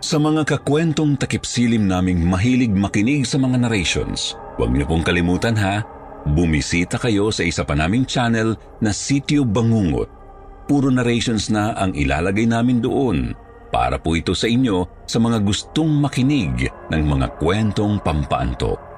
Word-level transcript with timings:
Sa 0.00 0.16
mga 0.18 0.42
kakwentong 0.42 1.14
takipsilim 1.20 1.86
naming 1.86 2.24
mahilig 2.26 2.72
makinig 2.74 3.28
sa 3.28 3.38
mga 3.38 3.62
narrations, 3.62 4.34
huwag 4.58 4.74
niyo 4.74 4.88
pong 4.90 5.06
kalimutan 5.06 5.54
ha, 5.54 5.86
bumisita 6.26 6.98
kayo 6.98 7.30
sa 7.30 7.46
isa 7.46 7.62
pa 7.62 7.78
naming 7.78 8.08
channel 8.08 8.58
na 8.82 8.90
Sityo 8.90 9.46
Bangungot. 9.46 10.10
Puro 10.66 10.90
narrations 10.90 11.46
na 11.46 11.78
ang 11.78 11.94
ilalagay 11.94 12.48
namin 12.48 12.82
doon 12.82 13.38
para 13.70 14.02
po 14.02 14.18
ito 14.18 14.34
sa 14.34 14.50
inyo 14.50 15.06
sa 15.06 15.22
mga 15.22 15.46
gustong 15.46 16.02
makinig 16.02 16.66
ng 16.90 17.02
mga 17.06 17.38
kwentong 17.38 18.02
pampaantok. 18.02 18.89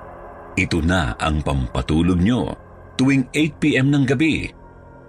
Ito 0.53 0.85
na 0.85 1.17
ang 1.17 1.41
pampatulog 1.41 2.21
nyo 2.21 2.53
tuwing 3.01 3.25
8pm 3.33 3.89
ng 3.89 4.05
gabi. 4.05 4.53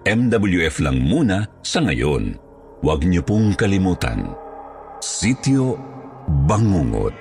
MWF 0.07 0.79
lang 0.79 1.03
muna 1.03 1.47
sa 1.59 1.83
ngayon. 1.83 2.39
Huwag 2.83 3.07
niyo 3.07 3.23
pong 3.23 3.55
kalimutan 3.55 4.35
Sitio 4.99 5.79
Bangungot 6.47 7.11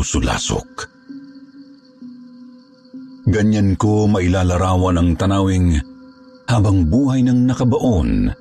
at 0.00 0.06
nakasusulasok 0.06 0.88
Ganyan 3.30 3.76
ko 3.76 4.08
mailalarawan 4.08 4.96
ang 4.98 5.10
tanawing 5.14 5.76
habang 6.48 6.88
buhay 6.88 7.22
ng 7.22 7.46
nakabaon 7.46 8.32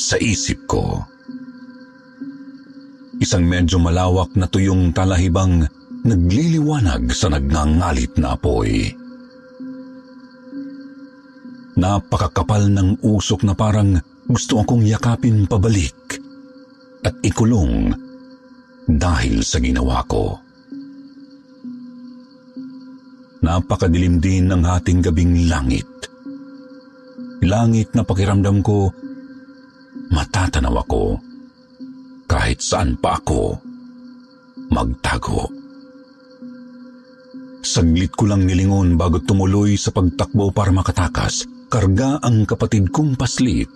sa 0.00 0.18
isip 0.18 0.66
ko. 0.66 0.98
Isang 3.22 3.46
medyo 3.46 3.78
malawak 3.78 4.34
na 4.34 4.50
tuyong 4.50 4.90
talahibang 4.90 5.68
nagliliwanag 6.02 7.06
sa 7.14 7.30
nagngangalit 7.30 8.18
na 8.18 8.34
apoy. 8.34 8.90
Napakakapal 11.78 12.66
ng 12.66 13.04
usok 13.06 13.46
na 13.46 13.54
parang 13.54 13.94
gusto 14.26 14.58
akong 14.58 14.82
yakapin 14.82 15.46
pabalik 15.46 16.18
at 17.06 17.14
ikulong 17.22 17.94
dahil 18.90 19.46
sa 19.46 19.62
ginawa 19.62 20.02
ko. 20.10 20.45
Napakadilim 23.46 24.18
din 24.18 24.50
ng 24.50 24.66
ating 24.66 25.06
gabing 25.06 25.46
langit. 25.46 25.86
Langit 27.46 27.94
na 27.94 28.02
pakiramdam 28.02 28.58
ko, 28.58 28.90
matatanaw 30.10 30.82
ako 30.82 31.14
kahit 32.26 32.58
saan 32.58 32.98
pa 32.98 33.22
ako 33.22 33.54
magtago. 34.74 35.46
Saglit 37.62 38.18
ko 38.18 38.26
lang 38.26 38.50
nilingon 38.50 38.98
bago 38.98 39.22
tumuloy 39.22 39.78
sa 39.78 39.94
pagtakbo 39.94 40.50
para 40.50 40.74
makatakas, 40.74 41.46
karga 41.70 42.18
ang 42.18 42.50
kapatid 42.50 42.90
kong 42.90 43.14
paslit. 43.14 43.70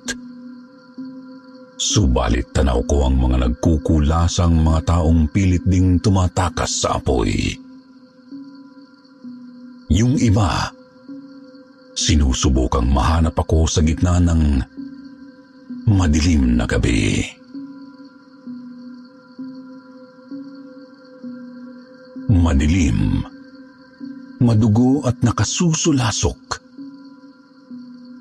Subalit 1.79 2.51
tanaw 2.51 2.83
ko 2.91 3.07
ang 3.07 3.23
mga 3.23 3.47
nagkukulasang 3.47 4.67
mga 4.67 4.99
taong 4.99 5.31
pilit 5.31 5.63
ding 5.63 6.03
tumatakas 6.03 6.83
sa 6.83 6.99
apoy. 6.99 7.70
Yung 9.91 10.15
iba, 10.23 10.71
sinusubukang 11.99 12.87
mahanap 12.87 13.34
ako 13.34 13.67
sa 13.67 13.83
gitna 13.83 14.23
ng 14.23 14.62
madilim 15.91 16.55
na 16.55 16.62
gabi. 16.62 17.27
Madilim, 22.31 23.27
madugo 24.39 25.03
at 25.03 25.19
nakasusulasok. 25.27 26.62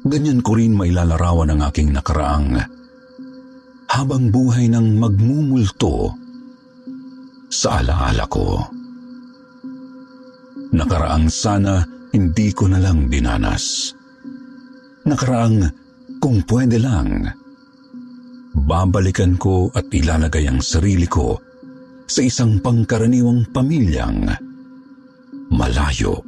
Ganyan 0.09 0.41
ko 0.41 0.57
rin 0.57 0.73
mailalarawan 0.73 1.53
ang 1.53 1.61
aking 1.69 1.93
nakaraang 1.93 2.65
habang 3.93 4.33
buhay 4.33 4.65
ng 4.73 4.97
magmumulto 4.97 6.17
sa 7.53 7.77
alaala 7.85 8.25
ko. 8.25 8.78
Nakaraang 10.69 11.33
sana 11.33 11.81
hindi 12.13 12.53
ko 12.53 12.69
na 12.69 12.77
lang 12.77 13.09
dinanas. 13.09 13.93
Nakaraang 15.09 15.65
kung 16.21 16.45
pwede 16.45 16.77
lang, 16.77 17.25
babalikan 18.53 19.33
ko 19.39 19.73
at 19.73 19.89
ilalagay 19.89 20.45
ang 20.45 20.61
sarili 20.61 21.09
ko 21.09 21.41
sa 22.05 22.21
isang 22.21 22.61
pangkaraniwang 22.61 23.49
pamilyang 23.49 24.29
malayo 25.49 26.21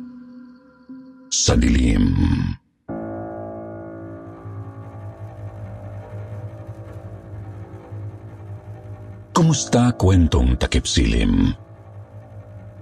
sa 1.30 1.54
dilim. 1.54 2.14
Kumusta 9.32 9.96
kwentong 9.98 10.60
takip 10.62 10.86
silim? 10.86 11.50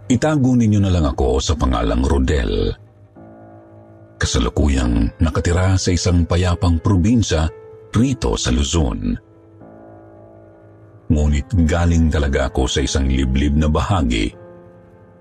Itago 0.10 0.58
ninyo 0.58 0.82
na 0.82 0.90
lang 0.90 1.06
ako 1.06 1.38
sa 1.38 1.54
pangalang 1.54 2.02
Rodel. 2.02 2.74
Kasalukuyang 4.18 5.22
nakatira 5.22 5.78
sa 5.78 5.94
isang 5.94 6.26
payapang 6.26 6.82
probinsya 6.82 7.46
rito 7.94 8.34
sa 8.34 8.50
Luzon. 8.50 9.14
Ngunit 11.14 11.54
galing 11.70 12.10
talaga 12.10 12.50
ako 12.50 12.66
sa 12.66 12.82
isang 12.82 13.06
liblib 13.06 13.54
na 13.54 13.70
bahagi 13.70 14.34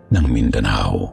ng 0.09 0.25
Mindanao. 0.25 1.13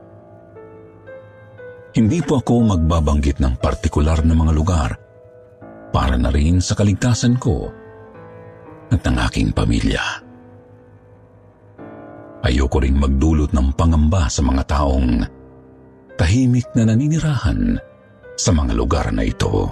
Hindi 1.92 2.24
po 2.24 2.40
ako 2.40 2.80
magbabanggit 2.80 3.44
ng 3.44 3.60
partikular 3.60 4.24
na 4.24 4.40
mga 4.40 4.54
lugar 4.56 4.90
para 5.92 6.16
na 6.16 6.32
rin 6.32 6.64
sa 6.64 6.80
kaligtasan 6.80 7.36
ko 7.36 7.68
at 8.88 9.04
ng 9.04 9.20
aking 9.20 9.52
pamilya. 9.52 10.25
Ayoko 12.46 12.78
ring 12.78 12.94
magdulot 13.02 13.50
ng 13.58 13.74
pangamba 13.74 14.30
sa 14.30 14.46
mga 14.46 14.70
taong 14.70 15.26
tahimik 16.14 16.70
na 16.78 16.94
naninirahan 16.94 17.82
sa 18.38 18.54
mga 18.54 18.78
lugar 18.78 19.10
na 19.10 19.26
ito. 19.26 19.66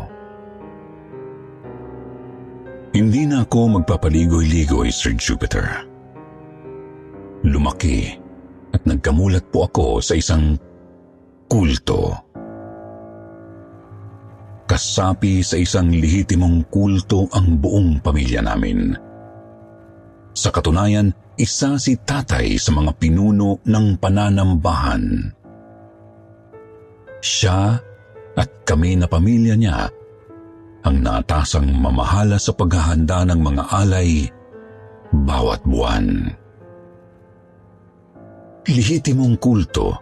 Hindi 2.98 3.30
na 3.30 3.46
ako 3.46 3.82
magpapaligoy-ligoy, 3.82 4.90
Sir 4.90 5.14
Jupiter. 5.14 5.86
Lumaki 7.46 8.10
at 8.74 8.82
nagkamulat 8.90 9.46
po 9.54 9.70
ako 9.70 10.02
sa 10.02 10.18
isang 10.18 10.58
kulto. 11.46 12.10
Kasapi 14.66 15.46
sa 15.46 15.62
isang 15.62 15.94
lihitimong 15.94 16.66
kulto 16.74 17.30
ang 17.38 17.62
buong 17.62 18.02
pamilya 18.02 18.42
namin. 18.42 19.13
Sa 20.34 20.50
katunayan, 20.50 21.14
isa 21.38 21.78
si 21.78 21.94
tatay 21.98 22.58
sa 22.58 22.74
mga 22.74 22.92
pinuno 22.98 23.62
ng 23.62 23.86
pananambahan. 24.02 25.30
Siya 27.24 27.78
at 28.34 28.50
kami 28.66 28.98
na 28.98 29.06
pamilya 29.06 29.54
niya 29.54 29.88
ang 30.84 30.98
natasang 31.00 31.70
mamahala 31.70 32.36
sa 32.36 32.52
paghahanda 32.52 33.24
ng 33.30 33.40
mga 33.40 33.64
alay 33.72 34.28
bawat 35.14 35.62
buwan. 35.64 36.28
Lihitimong 38.68 39.38
kulto 39.38 39.96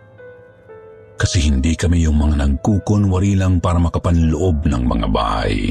kasi 1.22 1.46
hindi 1.46 1.78
kami 1.78 2.02
yung 2.02 2.18
mga 2.18 2.42
nagkukunwari 2.42 3.38
lang 3.38 3.62
para 3.62 3.78
makapanloob 3.78 4.66
ng 4.66 4.84
mga 4.90 5.08
bahay. 5.14 5.70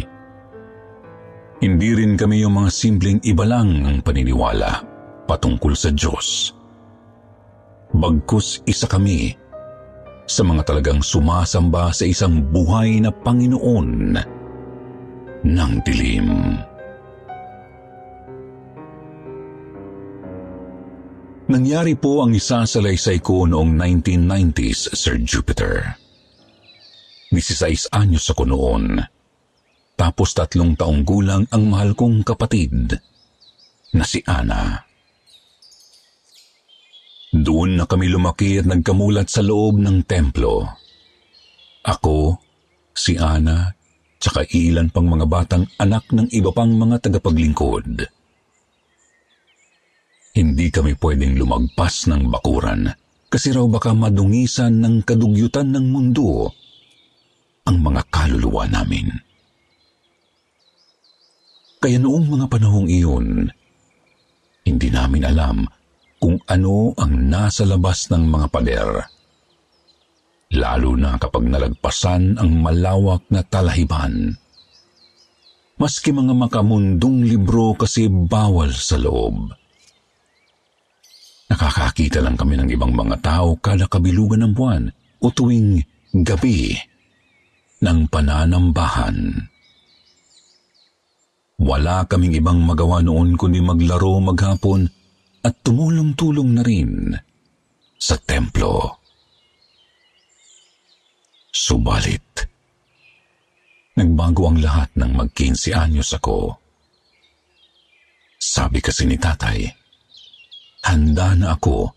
Hindi 1.61 1.93
rin 1.93 2.17
kami 2.17 2.41
yung 2.41 2.57
mga 2.57 2.71
simpleng 2.73 3.21
iba 3.21 3.45
lang 3.45 3.85
ang 3.85 4.01
paniniwala 4.01 4.81
patungkol 5.29 5.77
sa 5.77 5.93
Diyos. 5.93 6.57
Bagkus 7.93 8.65
isa 8.65 8.89
kami 8.89 9.37
sa 10.25 10.41
mga 10.41 10.65
talagang 10.65 11.05
sumasamba 11.05 11.93
sa 11.93 12.09
isang 12.09 12.41
buhay 12.49 13.05
na 13.05 13.12
Panginoon 13.12 13.91
ng 15.45 15.73
dilim. 15.85 16.57
Nangyari 21.51 21.93
po 21.99 22.25
ang 22.25 22.33
isa 22.33 22.63
sa 22.65 22.79
laysay 22.79 23.21
ko 23.21 23.45
noong 23.45 23.75
1990s, 23.75 24.97
Sir 24.97 25.21
Jupiter. 25.21 25.99
16 27.35 27.91
anyos 27.93 28.31
ako 28.33 28.49
noon. 28.49 29.03
Tapos 30.00 30.32
tatlong 30.32 30.81
taong 30.81 31.05
gulang 31.05 31.44
ang 31.52 31.69
mahal 31.69 31.93
kong 31.93 32.25
kapatid 32.25 32.97
na 33.93 34.00
si 34.00 34.25
Ana. 34.25 34.81
Doon 37.37 37.76
na 37.76 37.85
kami 37.85 38.08
lumaki 38.08 38.56
at 38.56 38.64
nagkamulat 38.64 39.29
sa 39.29 39.44
loob 39.44 39.76
ng 39.76 40.08
templo. 40.08 40.64
Ako, 41.85 42.41
si 42.97 43.20
Ana, 43.20 43.76
tsaka 44.17 44.49
ilan 44.49 44.88
pang 44.88 45.05
mga 45.05 45.29
batang 45.29 45.69
anak 45.76 46.08
ng 46.17 46.32
iba 46.32 46.49
pang 46.49 46.73
mga 46.73 47.05
tagapaglingkod. 47.05 48.08
Hindi 50.32 50.67
kami 50.73 50.96
pwedeng 50.96 51.37
lumagpas 51.37 52.08
ng 52.08 52.25
bakuran 52.32 52.88
kasi 53.29 53.53
raw 53.53 53.69
baka 53.69 53.93
madungisan 53.93 54.81
ng 54.81 55.05
kadugyutan 55.05 55.69
ng 55.76 55.93
mundo 55.93 56.49
ang 57.69 57.85
mga 57.85 58.00
kaluluwa 58.08 58.64
namin. 58.64 59.29
Kaya 61.81 61.97
noong 61.97 62.29
mga 62.29 62.47
panahong 62.53 62.93
iyon, 62.93 63.49
hindi 64.69 64.88
namin 64.93 65.25
alam 65.25 65.65
kung 66.21 66.37
ano 66.44 66.93
ang 67.00 67.32
nasa 67.32 67.65
labas 67.65 68.12
ng 68.12 68.29
mga 68.29 68.47
pader. 68.53 68.91
Lalo 70.61 70.93
na 71.00 71.17
kapag 71.17 71.49
nalagpasan 71.49 72.37
ang 72.37 72.61
malawak 72.61 73.25
na 73.32 73.41
talahiban. 73.41 74.37
Maski 75.81 76.12
mga 76.12 76.37
makamundong 76.37 77.25
libro 77.25 77.73
kasi 77.73 78.12
bawal 78.12 78.69
sa 78.77 79.00
loob. 79.00 79.49
Nakakakita 81.49 82.21
lang 82.21 82.37
kami 82.37 82.61
ng 82.61 82.69
ibang 82.77 82.93
mga 82.93 83.25
tao 83.25 83.56
kada 83.56 83.88
kabilugan 83.88 84.44
ng 84.44 84.53
buwan 84.53 84.93
o 85.25 85.32
tuwing 85.32 85.81
gabi 86.12 86.77
ng 87.81 88.05
pananambahan. 88.12 89.50
Wala 91.61 92.09
kaming 92.09 92.41
ibang 92.41 92.65
magawa 92.65 93.05
noon 93.05 93.37
kundi 93.37 93.61
maglaro 93.61 94.17
maghapon 94.17 94.89
at 95.45 95.61
tumulong-tulong 95.61 96.57
na 96.57 96.62
rin 96.65 97.12
sa 98.01 98.17
templo. 98.17 98.97
Subalit, 101.53 102.49
nagbago 104.01 104.49
ang 104.49 104.57
lahat 104.65 104.89
ng 104.97 105.12
mag-15 105.12 105.77
anyos 105.77 106.17
ako. 106.17 106.57
Sabi 108.41 108.81
kasi 108.81 109.05
ni 109.05 109.21
tatay, 109.21 109.69
handa 110.89 111.37
na 111.37 111.61
ako 111.61 111.93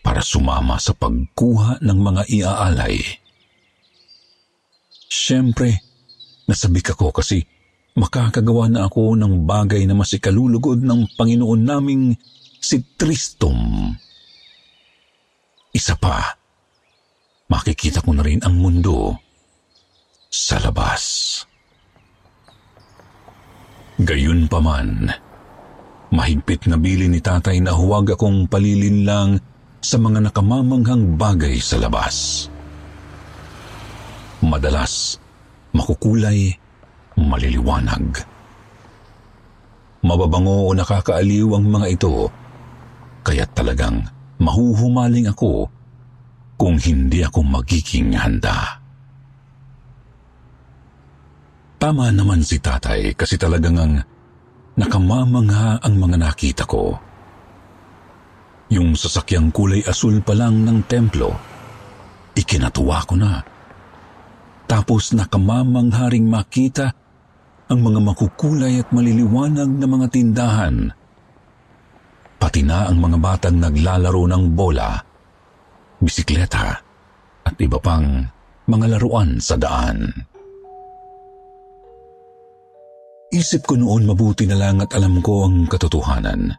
para 0.00 0.24
sumama 0.24 0.80
sa 0.80 0.96
pagkuha 0.96 1.84
ng 1.84 1.98
mga 2.00 2.22
iaalay. 2.32 2.96
Siyempre, 5.12 5.76
nasabik 6.48 6.96
ako 6.96 7.20
kasi 7.20 7.51
makakagawa 7.96 8.72
na 8.72 8.88
ako 8.88 9.16
ng 9.16 9.44
bagay 9.44 9.84
na 9.84 9.92
mas 9.92 10.16
ikalulugod 10.16 10.80
ng 10.80 11.12
Panginoon 11.16 11.60
naming 11.60 12.16
si 12.56 12.80
Tristom. 12.96 13.92
Isa 15.72 15.96
pa, 15.96 16.36
makikita 17.48 18.04
ko 18.04 18.12
na 18.16 18.24
rin 18.24 18.40
ang 18.44 18.56
mundo 18.56 19.16
sa 20.32 20.56
labas. 20.60 21.02
Gayun 24.00 24.48
pa 24.48 24.60
man, 24.60 25.12
mahigpit 26.12 26.68
na 26.68 26.80
bili 26.80 27.08
ni 27.08 27.20
tatay 27.20 27.60
na 27.60 27.76
huwag 27.76 28.16
akong 28.16 28.48
palilin 28.48 29.04
lang 29.04 29.30
sa 29.82 30.00
mga 30.00 30.32
nakamamanghang 30.32 31.18
bagay 31.20 31.60
sa 31.60 31.76
labas. 31.76 32.48
Madalas, 34.40 35.20
makukulay, 35.76 36.61
maliliwanag. 37.18 38.24
Mababango 40.02 40.66
o 40.66 40.74
nakakaaliw 40.74 41.54
ang 41.54 41.66
mga 41.70 41.86
ito 41.94 42.26
kaya 43.22 43.46
talagang 43.54 44.02
mahuhumaling 44.42 45.30
ako 45.30 45.70
kung 46.58 46.74
hindi 46.78 47.22
ako 47.22 47.40
magiging 47.46 48.14
handa. 48.18 48.82
Tama 51.78 52.14
naman 52.14 52.46
si 52.46 52.62
tatay 52.62 53.14
kasi 53.18 53.34
talagang 53.34 53.74
ang 53.78 53.94
nakamamangha 54.78 55.82
ang 55.82 55.94
mga 55.98 56.16
nakita 56.18 56.64
ko. 56.66 56.94
Yung 58.70 58.94
sasakyang 58.94 59.50
kulay 59.50 59.82
asul 59.82 60.22
pa 60.22 60.32
lang 60.32 60.62
ng 60.62 60.86
templo, 60.86 61.34
ikinatuwa 62.38 62.98
ko 63.02 63.14
na. 63.18 63.42
Tapos 64.70 65.10
nakamamangha 65.12 66.06
ring 66.08 66.30
makita 66.30 67.01
ang 67.72 67.80
mga 67.80 68.00
makukulay 68.04 68.84
at 68.84 68.92
maliliwanag 68.92 69.70
na 69.80 69.86
mga 69.88 70.06
tindahan 70.12 70.92
pati 72.42 72.66
na 72.66 72.90
ang 72.90 72.98
mga 72.98 73.22
batang 73.22 73.56
naglalaro 73.62 74.26
ng 74.26 74.44
bola, 74.58 74.98
bisikleta 76.02 76.74
at 77.46 77.54
iba 77.62 77.78
pang 77.78 78.26
mga 78.66 78.98
laruan 78.98 79.38
sa 79.38 79.54
daan. 79.54 80.10
Isip 83.32 83.64
ko 83.64 83.78
noon 83.78 84.10
mabuti 84.10 84.44
na 84.44 84.58
lang 84.58 84.82
at 84.82 84.90
alam 84.98 85.22
ko 85.22 85.46
ang 85.46 85.70
katotohanan. 85.70 86.52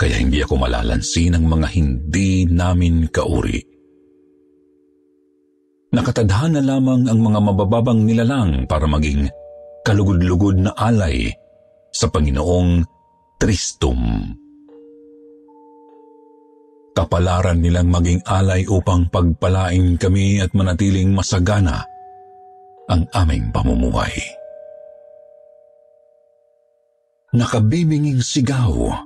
Kaya 0.00 0.18
hindi 0.18 0.40
ako 0.40 0.58
malalansi 0.58 1.30
ng 1.30 1.44
mga 1.46 1.68
hindi 1.76 2.48
namin 2.48 3.06
kauri. 3.12 3.60
Nakatadhana 5.94 6.58
lamang 6.58 7.06
ang 7.06 7.20
mga 7.22 7.38
mabababang 7.38 8.02
nilalang 8.02 8.66
para 8.66 8.90
maging 8.90 9.30
kalugod-lugod 9.86 10.58
na 10.66 10.74
alay 10.74 11.30
sa 11.94 12.10
Panginoong 12.10 12.82
Tristum 13.38 14.02
kapalaran 16.96 17.60
nilang 17.60 17.92
maging 17.92 18.24
alay 18.24 18.64
upang 18.64 19.12
pagpalain 19.12 20.00
kami 20.00 20.40
at 20.40 20.50
manatiling 20.56 21.12
masagana 21.12 21.84
ang 22.88 23.04
aming 23.12 23.52
pamumuhay. 23.52 24.16
Nakabibinging 27.36 28.24
sigaw, 28.24 28.96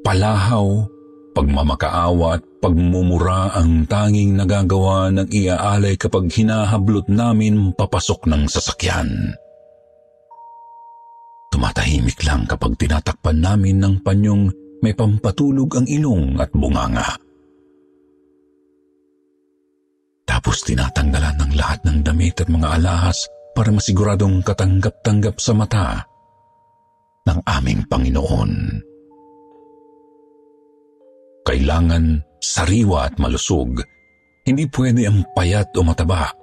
palahaw, 0.00 0.88
pagmamakaawa 1.36 2.40
at 2.40 2.42
pagmumura 2.64 3.52
ang 3.52 3.84
tanging 3.84 4.32
nagagawa 4.40 5.12
ng 5.12 5.28
iaalay 5.28 6.00
kapag 6.00 6.32
hinahablot 6.32 7.12
namin 7.12 7.76
papasok 7.76 8.24
ng 8.32 8.48
sasakyan. 8.48 9.36
Tumatahimik 11.86 12.18
lang 12.26 12.42
kapag 12.50 12.74
tinatakpan 12.82 13.38
namin 13.38 13.78
ng 13.78 13.94
panyong 14.02 14.50
may 14.82 14.90
pampatulog 14.90 15.70
ang 15.78 15.86
ilong 15.86 16.34
at 16.34 16.50
bunganga. 16.50 17.14
Tapos 20.26 20.66
tinatanggalan 20.66 21.38
ng 21.38 21.52
lahat 21.54 21.86
ng 21.86 22.02
damit 22.02 22.42
at 22.42 22.50
mga 22.50 22.82
alahas 22.82 23.30
para 23.54 23.70
masiguradong 23.70 24.42
katanggap-tanggap 24.42 25.38
sa 25.38 25.54
mata 25.54 26.02
ng 27.22 27.38
aming 27.54 27.86
Panginoon. 27.86 28.52
Kailangan 31.46 32.18
sariwa 32.42 33.06
at 33.06 33.14
malusog. 33.22 33.78
Hindi 34.42 34.66
pwede 34.74 35.06
ang 35.06 35.22
payat 35.38 35.70
o 35.78 35.86
mataba. 35.86 36.34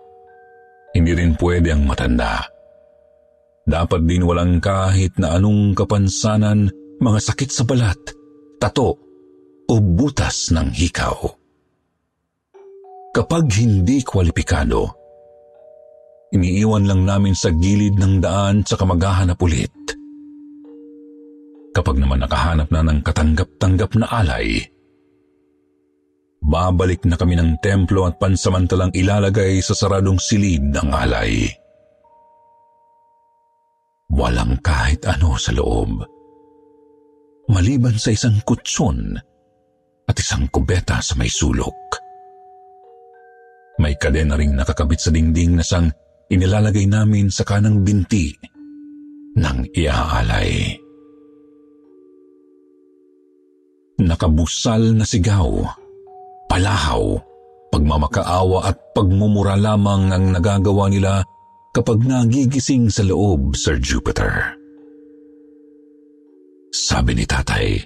Hindi 0.95 1.11
rin 1.11 1.35
pwede 1.35 1.75
ang 1.75 1.83
matanda. 1.83 2.52
Dapat 3.63 4.01
din 4.03 4.27
walang 4.27 4.59
kahit 4.59 5.15
na 5.15 5.39
anong 5.39 5.71
kapansanan, 5.71 6.67
mga 6.99 7.19
sakit 7.23 7.49
sa 7.51 7.63
balat, 7.63 7.99
tato 8.59 8.99
o 9.71 9.73
butas 9.79 10.51
ng 10.51 10.67
hikaw. 10.75 11.15
Kapag 13.15 13.45
hindi 13.55 14.03
kwalipikado, 14.03 14.91
iniiwan 16.35 16.89
lang 16.89 17.01
namin 17.07 17.37
sa 17.37 17.53
gilid 17.55 17.95
ng 17.95 18.19
daan 18.19 18.67
sa 18.67 18.75
kamaghahanap 18.75 19.39
ulit. 19.39 19.71
Kapag 21.73 21.97
naman 21.97 22.21
nakahanap 22.21 22.67
na 22.69 22.83
ng 22.83 22.99
katanggap-tanggap 22.99 23.95
na 23.95 24.05
alay, 24.11 24.59
babalik 26.43 27.07
na 27.07 27.15
kami 27.15 27.39
ng 27.39 27.63
templo 27.63 28.05
at 28.05 28.19
pansamantalang 28.19 28.91
ilalagay 28.91 29.63
sa 29.63 29.71
saradong 29.71 30.19
silid 30.19 30.61
ng 30.61 30.89
alay. 30.91 31.62
Walang 34.13 34.61
kahit 34.61 35.01
ano 35.09 35.33
sa 35.41 35.49
loob. 35.57 36.05
Maliban 37.49 37.97
sa 37.97 38.13
isang 38.13 38.37
kutson 38.45 39.17
at 40.05 40.15
isang 40.15 40.45
kubeta 40.53 41.01
sa 41.01 41.17
may 41.17 41.27
sulok. 41.27 41.75
May 43.81 43.97
kadena 43.97 44.37
ring 44.37 44.53
nakakabit 44.53 45.01
sa 45.01 45.09
dingding 45.09 45.57
na 45.57 45.65
sang 45.65 45.89
inilalagay 46.29 46.85
namin 46.85 47.33
sa 47.33 47.41
kanang 47.41 47.81
binti 47.81 48.31
ng 49.33 49.59
iaalay. 49.73 50.77
Nakabusal 53.97 54.93
na 54.93 55.05
sigaw, 55.09 55.65
palahaw, 56.45 57.17
pagmamakaawa 57.73 58.69
at 58.69 58.77
pagmumura 58.93 59.57
lamang 59.57 60.13
ang 60.13 60.29
nagagawa 60.29 60.85
nila 60.93 61.25
kapag 61.73 62.05
nagigising 62.05 62.87
sa 62.93 63.01
loob, 63.01 63.57
Sir 63.57 63.81
Jupiter. 63.81 64.53
Sabi 66.69 67.17
ni 67.17 67.25
tatay, 67.25 67.81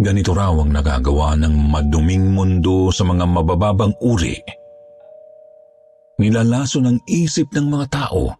ganito 0.00 0.32
raw 0.32 0.56
ang 0.56 0.72
nagagawa 0.72 1.36
ng 1.36 1.54
maduming 1.68 2.32
mundo 2.32 2.88
sa 2.88 3.04
mga 3.04 3.28
mabababang 3.28 3.92
uri. 4.00 4.36
Nilalaso 6.16 6.80
ng 6.80 7.04
isip 7.04 7.52
ng 7.52 7.68
mga 7.68 7.86
tao 7.92 8.32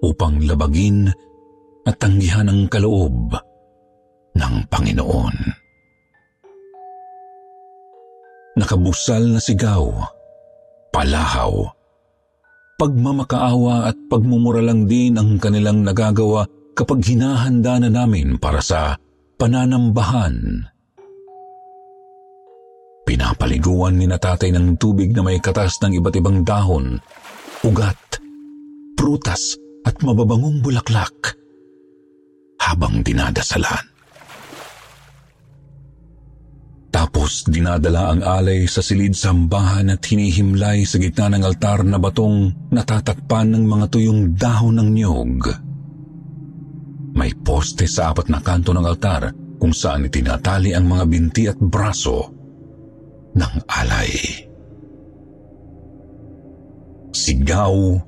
upang 0.00 0.40
labagin 0.40 1.12
at 1.84 2.00
tanggihan 2.00 2.48
ang 2.48 2.64
kaloob 2.72 3.36
ng 4.32 4.54
Panginoon. 4.72 5.36
Nakabusal 8.56 9.36
na 9.36 9.40
sigaw, 9.40 9.84
palahaw, 10.88 11.68
pagmamakaawa 12.80 13.92
at 13.92 13.96
pagmumura 14.08 14.64
lang 14.64 14.88
din 14.88 15.20
ang 15.20 15.36
kanilang 15.36 15.84
nagagawa 15.84 16.48
kapag 16.72 17.04
hinahanda 17.04 17.76
na 17.76 17.92
namin 17.92 18.40
para 18.40 18.64
sa 18.64 18.96
pananambahan. 19.36 20.64
Pinapaliguan 23.04 24.00
ni 24.00 24.08
natatay 24.08 24.48
ng 24.56 24.80
tubig 24.80 25.12
na 25.12 25.20
may 25.20 25.36
katas 25.44 25.76
ng 25.84 26.00
iba't 26.00 26.14
ibang 26.16 26.40
dahon, 26.40 26.96
ugat, 27.68 28.00
prutas 28.96 29.60
at 29.84 30.00
mababangong 30.00 30.64
bulaklak 30.64 31.36
habang 32.64 33.04
dinadasalan. 33.04 33.89
Tapos 37.20 37.44
dinadala 37.52 38.16
ang 38.16 38.24
alay 38.24 38.64
sa 38.64 38.80
silid 38.80 39.12
sambahan 39.12 39.92
at 39.92 40.00
hinihimlay 40.00 40.88
sa 40.88 40.96
gitna 40.96 41.36
ng 41.36 41.44
altar 41.44 41.84
na 41.84 42.00
batong 42.00 42.48
natatakpan 42.72 43.52
ng 43.52 43.68
mga 43.68 43.92
tuyong 43.92 44.40
dahon 44.40 44.80
ng 44.80 44.88
niyog. 44.88 45.36
May 47.12 47.36
poste 47.36 47.84
sa 47.84 48.16
apat 48.16 48.32
na 48.32 48.40
kanto 48.40 48.72
ng 48.72 48.80
altar 48.88 49.36
kung 49.60 49.76
saan 49.76 50.08
itinatali 50.08 50.72
ang 50.72 50.88
mga 50.88 51.04
binti 51.04 51.44
at 51.44 51.60
braso 51.60 52.32
ng 53.36 53.54
alay. 53.68 54.12
Sigaw, 57.12 58.00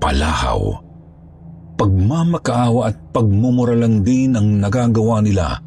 palahaw, 0.00 0.60
pagmamakaawa 1.76 2.88
at 2.88 2.96
pagmumura 3.12 3.76
lang 3.76 4.00
din 4.00 4.32
ang 4.32 4.64
nagagawa 4.64 5.20
nila 5.20 5.60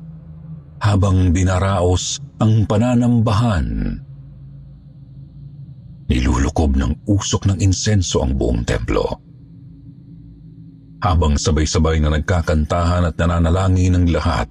habang 0.81 1.33
dinaraos 1.33 2.21
ang 2.37 2.65
pananambahan. 2.69 3.97
Nilulukob 6.07 6.79
ng 6.79 7.03
usok 7.03 7.51
ng 7.51 7.57
insenso 7.59 8.23
ang 8.23 8.37
buong 8.37 8.63
templo. 8.63 9.03
Habang 11.03 11.37
sabay-sabay 11.37 12.01
na 12.01 12.15
nagkakantahan 12.15 13.05
at 13.11 13.15
nananalangin 13.19 13.93
ng 13.99 14.05
lahat, 14.09 14.49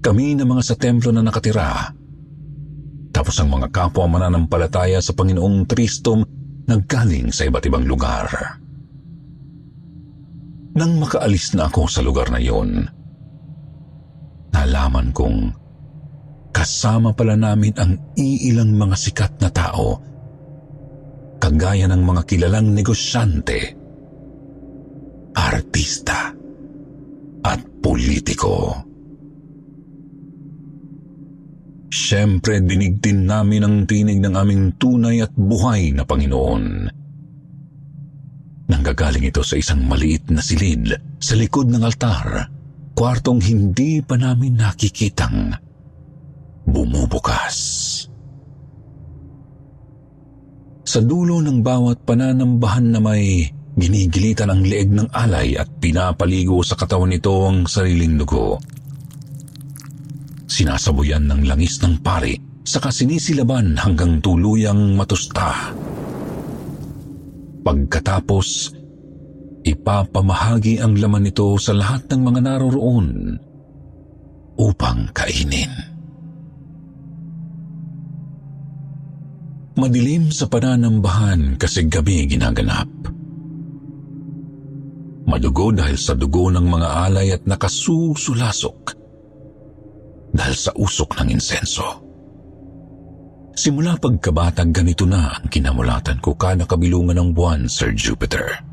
kami 0.00 0.38
na 0.38 0.48
mga 0.48 0.62
sa 0.64 0.74
templo 0.78 1.12
na 1.12 1.20
nakatira, 1.20 1.92
tapos 3.10 3.36
ang 3.42 3.52
mga 3.52 3.68
kapwa 3.68 4.08
mananampalataya 4.08 5.02
sa 5.04 5.12
Panginoong 5.12 5.68
Tristom 5.68 6.24
naggaling 6.64 7.28
sa 7.34 7.44
iba't 7.44 7.64
ibang 7.66 7.84
lugar. 7.84 8.30
Nang 10.78 11.02
makaalis 11.02 11.58
na 11.58 11.66
ako 11.66 11.90
sa 11.90 12.00
lugar 12.00 12.30
na 12.30 12.38
iyon, 12.38 12.86
nalaman 14.52 15.10
kong 15.14 15.60
kasama 16.50 17.14
pala 17.14 17.38
namin 17.38 17.72
ang 17.78 17.96
iilang 18.18 18.74
mga 18.74 18.96
sikat 18.98 19.32
na 19.40 19.48
tao, 19.48 19.96
kagaya 21.40 21.86
ng 21.88 22.02
mga 22.02 22.22
kilalang 22.26 22.74
negosyante, 22.74 23.58
artista, 25.32 26.34
at 27.40 27.60
politiko. 27.80 28.76
Siyempre, 31.90 32.62
dinig 32.62 33.02
din 33.02 33.26
namin 33.26 33.66
ang 33.66 33.76
tinig 33.88 34.22
ng 34.22 34.34
aming 34.36 34.78
tunay 34.78 35.24
at 35.24 35.32
buhay 35.34 35.90
na 35.90 36.06
Panginoon. 36.06 36.64
Nanggagaling 38.70 39.26
ito 39.26 39.42
sa 39.42 39.58
isang 39.58 39.82
maliit 39.82 40.30
na 40.30 40.38
silid 40.38 40.94
sa 41.18 41.34
likod 41.34 41.66
ng 41.66 41.82
altar 41.82 42.59
kwartong 43.00 43.40
hindi 43.40 44.04
pa 44.04 44.20
namin 44.20 44.60
nakikitang 44.60 45.56
bumubukas. 46.68 47.56
Sa 50.84 51.00
dulo 51.00 51.40
ng 51.40 51.64
bawat 51.64 52.04
pananambahan 52.04 52.92
na 52.92 53.00
may 53.00 53.48
ginigilitan 53.72 54.52
ang 54.52 54.60
leeg 54.60 54.92
ng 54.92 55.08
alay 55.16 55.56
at 55.56 55.72
pinapaligo 55.80 56.60
sa 56.60 56.76
katawan 56.76 57.08
nito 57.08 57.32
ang 57.48 57.64
sariling 57.64 58.20
dugo. 58.20 58.60
Sinasabuyan 60.44 61.24
ng 61.24 61.48
langis 61.48 61.80
ng 61.80 62.04
pari 62.04 62.36
saka 62.68 62.92
sinisilaban 62.92 63.80
hanggang 63.80 64.20
tuluyang 64.20 64.92
matusta. 64.92 65.72
Pagkatapos, 67.64 68.76
ipapamahagi 69.64 70.80
ang 70.80 70.96
laman 70.96 71.28
nito 71.28 71.56
sa 71.60 71.76
lahat 71.76 72.08
ng 72.08 72.20
mga 72.20 72.40
naroroon 72.44 73.08
upang 74.60 75.08
kainin. 75.16 75.72
Madilim 79.80 80.28
sa 80.28 80.44
pananambahan 80.44 81.56
kasi 81.56 81.88
gabi 81.88 82.28
ginaganap. 82.28 82.88
Madugo 85.24 85.72
dahil 85.72 85.96
sa 85.96 86.12
dugo 86.12 86.52
ng 86.52 86.66
mga 86.66 86.88
alay 87.06 87.32
at 87.32 87.46
nakasusulasok 87.48 88.92
dahil 90.34 90.56
sa 90.58 90.74
usok 90.74 91.22
ng 91.22 91.28
insenso. 91.32 91.86
Simula 93.56 93.96
pagkabatag 93.96 94.72
ganito 94.72 95.04
na 95.04 95.36
ang 95.36 95.46
kinamulatan 95.48 96.18
ko 96.20 96.34
kada 96.34 96.64
kabilungan 96.64 97.16
ng 97.16 97.30
buwan, 97.36 97.68
Sir 97.68 97.92
Jupiter. 97.92 98.69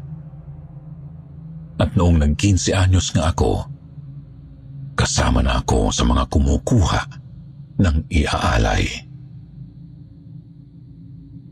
At 1.78 1.94
noong 1.94 2.18
nag-15 2.26 2.74
anyos 2.74 3.14
nga 3.14 3.30
ako, 3.30 3.70
kasama 4.98 5.46
na 5.46 5.62
ako 5.62 5.94
sa 5.94 6.02
mga 6.02 6.26
kumukuha 6.26 7.02
ng 7.78 7.98
iaalay. 8.10 8.86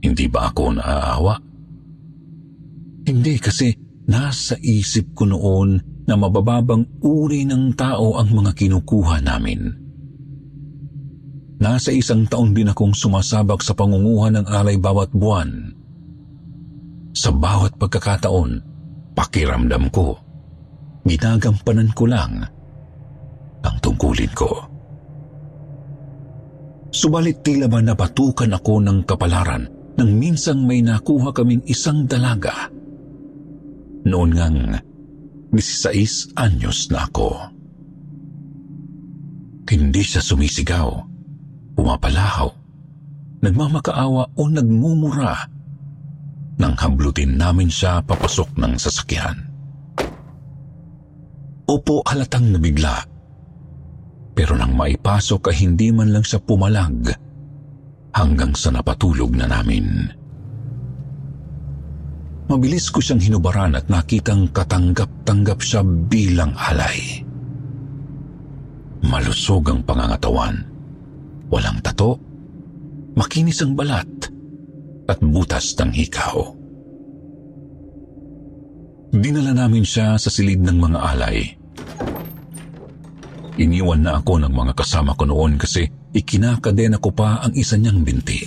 Hindi 0.02 0.26
ba 0.30 0.50
ako 0.50 0.64
naaawa? 0.78 1.34
Hindi 3.06 3.38
kasi 3.38 3.70
nasa 4.10 4.58
isip 4.58 5.14
ko 5.14 5.30
noon 5.30 5.78
na 6.06 6.14
mabababang 6.18 7.02
uri 7.02 7.46
ng 7.46 7.74
tao 7.78 8.18
ang 8.18 8.30
mga 8.34 8.54
kinukuha 8.54 9.22
namin. 9.22 9.86
Nasa 11.62 11.90
isang 11.90 12.30
taon 12.30 12.54
din 12.54 12.70
akong 12.70 12.94
sumasabak 12.94 13.66
sa 13.66 13.74
pangunguha 13.74 14.30
ng 14.34 14.46
alay 14.50 14.78
bawat 14.78 15.10
buwan. 15.14 15.74
Sa 17.16 17.32
bawat 17.32 17.80
pagkakataon, 17.80 18.75
Pakiramdam 19.16 19.88
ko, 19.96 20.20
ginagampanan 21.08 21.90
ko 21.96 22.04
lang 22.04 22.44
ang 23.64 23.78
tungkulin 23.80 24.34
ko. 24.36 24.52
Subalit 26.92 27.40
tila 27.44 27.72
ba 27.72 27.80
napatukan 27.80 28.56
ako 28.56 28.84
ng 28.84 29.00
kapalaran 29.08 29.68
nang 29.96 30.12
minsang 30.20 30.68
may 30.68 30.84
nakuha 30.84 31.32
kaming 31.32 31.64
isang 31.68 32.04
dalaga. 32.04 32.68
Noon 34.06 34.32
ngang 34.36 34.60
16 35.56 36.36
anyos 36.36 36.92
na 36.92 37.08
ako. 37.08 37.32
Hindi 39.66 40.04
siya 40.06 40.22
sumisigaw, 40.22 40.88
pumapalahaw, 41.74 42.48
nagmamakaawa 43.44 44.36
o 44.36 44.44
nagmumura 44.48 45.55
nang 46.56 46.76
hablutin 46.80 47.36
namin 47.36 47.68
siya 47.68 48.00
papasok 48.04 48.56
ng 48.56 48.74
sasakyan. 48.80 49.38
Opo, 51.66 52.06
halatang 52.06 52.54
nabigla. 52.54 53.02
Pero 54.36 54.54
nang 54.54 54.76
maipasok 54.76 55.52
ay 55.52 55.66
hindi 55.66 55.90
man 55.90 56.12
lang 56.12 56.24
siya 56.24 56.44
pumalag 56.44 57.10
hanggang 58.16 58.56
sa 58.56 58.72
napatulog 58.72 59.36
na 59.36 59.50
namin. 59.50 60.08
Mabilis 62.46 62.94
ko 62.94 63.02
siyang 63.02 63.20
hinubaran 63.20 63.74
at 63.74 63.90
nakitang 63.90 64.54
katanggap-tanggap 64.54 65.60
siya 65.66 65.82
bilang 65.82 66.54
alay. 66.54 67.26
Malusog 69.02 69.66
ang 69.74 69.82
pangangatawan. 69.82 70.62
Walang 71.50 71.82
tato, 71.82 72.22
makinis 73.18 73.66
ang 73.66 73.74
balat, 73.74 74.08
at 75.06 75.22
butas 75.22 75.78
ng 75.78 75.92
hikaw. 75.94 76.66
Dinala 79.16 79.56
namin 79.56 79.88
siya 79.88 80.20
sa 80.20 80.28
silid 80.28 80.60
ng 80.60 80.76
mga 80.76 81.00
alay. 81.00 81.56
Iniwan 83.56 84.04
na 84.04 84.20
ako 84.20 84.44
ng 84.44 84.52
mga 84.52 84.74
kasama 84.76 85.16
ko 85.16 85.24
noon 85.24 85.56
kasi 85.56 85.88
ikinakadena 86.12 87.00
ko 87.00 87.16
pa 87.16 87.40
ang 87.40 87.56
isa 87.56 87.80
niyang 87.80 88.04
binti. 88.04 88.44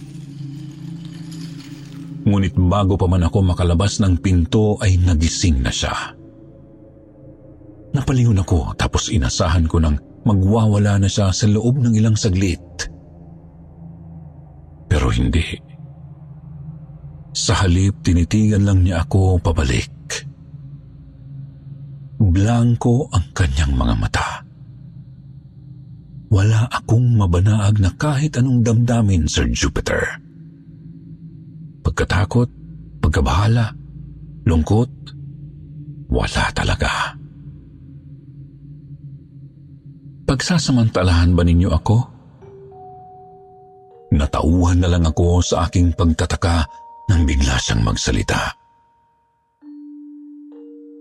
Ngunit 2.29 2.53
bago 2.61 3.00
pa 3.00 3.09
man 3.09 3.25
ako 3.25 3.41
makalabas 3.41 4.05
ng 4.05 4.21
pinto 4.21 4.77
ay 4.85 5.00
nagising 5.00 5.65
na 5.65 5.73
siya. 5.73 6.12
Napalingon 7.97 8.45
ako 8.45 8.77
tapos 8.77 9.09
inasahan 9.09 9.65
ko 9.65 9.81
ng 9.81 9.97
magwawala 10.29 11.00
na 11.00 11.09
siya 11.09 11.33
sa 11.33 11.49
loob 11.49 11.81
ng 11.81 11.97
ilang 11.97 12.21
saglit. 12.21 12.61
Pero 14.93 15.09
hindi. 15.09 15.65
Sa 17.38 17.54
halip, 17.54 18.02
tinitigan 18.02 18.66
lang 18.66 18.83
niya 18.83 19.07
ako 19.07 19.38
pabalik. 19.38 19.95
Blanko 22.18 23.07
ang 23.14 23.30
kanyang 23.30 23.78
mga 23.78 23.95
mata. 23.95 24.28
Wala 26.35 26.66
akong 26.66 27.14
mabanaag 27.14 27.78
na 27.78 27.95
kahit 27.95 28.42
anong 28.42 28.66
damdamin, 28.66 29.30
Sir 29.30 29.47
Jupiter. 29.54 30.18
Pagkatakot, 31.87 32.50
pagkabahala, 33.07 33.71
lungkot, 34.42 34.90
wala 36.11 36.45
talaga. 36.50 37.14
Pagsasamantalahan 40.26 41.38
ba 41.38 41.47
ninyo 41.47 41.71
ako? 41.71 41.99
Natauhan 44.11 44.83
na 44.83 44.90
lang 44.90 45.07
ako 45.07 45.38
sa 45.38 45.71
aking 45.71 45.95
pagtataka 45.95 46.88
nang 47.09 47.25
bigla 47.25 47.57
siyang 47.57 47.83
magsalita. 47.83 48.53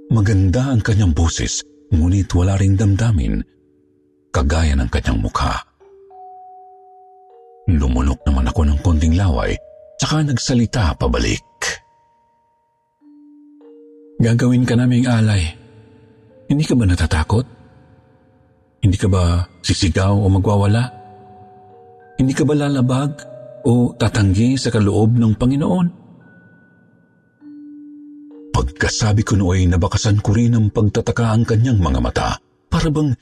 Maganda 0.08 0.72
ang 0.72 0.80
kanyang 0.80 1.12
boses, 1.12 1.62
ngunit 1.92 2.32
wala 2.32 2.56
ring 2.56 2.80
damdamin 2.80 3.44
kagaya 4.32 4.76
ng 4.78 4.88
kanyang 4.88 5.20
mukha. 5.20 5.60
Lumunok 7.68 8.24
naman 8.24 8.48
ako 8.48 8.62
ng 8.64 8.80
konting 8.80 9.20
laway, 9.20 9.52
tsaka 10.00 10.24
nagsalita 10.24 10.96
pabalik. 10.96 11.44
Gagawin 14.24 14.64
ka 14.64 14.80
naming 14.80 15.06
alay. 15.06 15.44
Hindi 16.48 16.64
ka 16.64 16.74
ba 16.80 16.88
natatakot? 16.88 17.46
Hindi 18.80 18.96
ka 18.96 19.12
ba 19.12 19.44
sisigaw 19.60 20.16
o 20.16 20.26
magwawala? 20.32 20.88
Hindi 22.16 22.34
ka 22.34 22.48
ba 22.48 22.56
lalabag 22.56 23.37
o 23.66 23.96
tatanggi 23.98 24.60
sa 24.60 24.70
kaloob 24.70 25.18
ng 25.18 25.34
Panginoon? 25.34 25.88
Pagkasabi 28.54 29.22
ko 29.22 29.38
nooy 29.38 29.66
nabakasan 29.70 30.22
ko 30.22 30.34
rin 30.34 30.58
ang 30.58 30.74
pagtataka 30.74 31.34
ang 31.34 31.46
kanyang 31.46 31.78
mga 31.82 32.00
mata 32.02 32.30
para 32.68 32.90
bang 32.90 33.14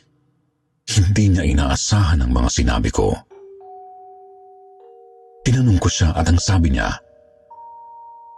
hindi 0.85 1.25
niya 1.31 1.43
inaasahan 1.43 2.23
ang 2.23 2.31
mga 2.31 2.49
sinabi 2.51 2.89
ko. 2.91 3.13
Tinanong 5.45 5.77
ko 5.77 5.89
siya 5.91 6.11
at 6.17 6.25
ang 6.25 6.41
sabi 6.41 6.73
niya, 6.73 6.89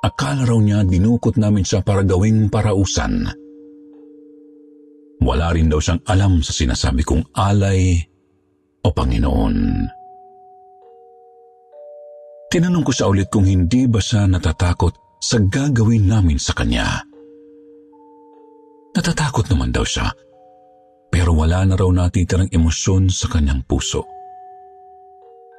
akala 0.03 0.43
raw 0.43 0.59
niya 0.59 0.83
dinukot 0.83 1.39
namin 1.39 1.63
siya 1.63 1.79
para 1.79 2.03
gawing 2.03 2.51
parausan. 2.51 3.31
Wala 5.23 5.49
rin 5.55 5.71
daw 5.71 5.81
siyang 5.81 6.03
alam 6.05 6.45
sa 6.45 6.53
sinasabi 6.53 7.01
kong 7.01 7.33
alay 7.33 7.97
o 8.85 8.87
Panginoon. 8.93 9.57
Tinanong 12.47 12.85
ko 12.87 12.91
siya 12.95 13.11
ulit 13.11 13.27
kung 13.27 13.43
hindi 13.43 13.89
ba 13.91 13.99
siya 13.99 14.23
natatakot 14.23 15.19
sa 15.19 15.41
gagawin 15.43 16.07
namin 16.07 16.39
sa 16.39 16.55
kanya. 16.55 17.03
Natatakot 18.95 19.51
naman 19.51 19.75
daw 19.75 19.83
siya 19.83 20.07
pero 21.17 21.33
wala 21.33 21.65
na 21.65 21.73
raw 21.73 21.89
natitirang 21.89 22.51
emosyon 22.53 23.09
sa 23.09 23.25
kanyang 23.31 23.65
puso. 23.65 24.05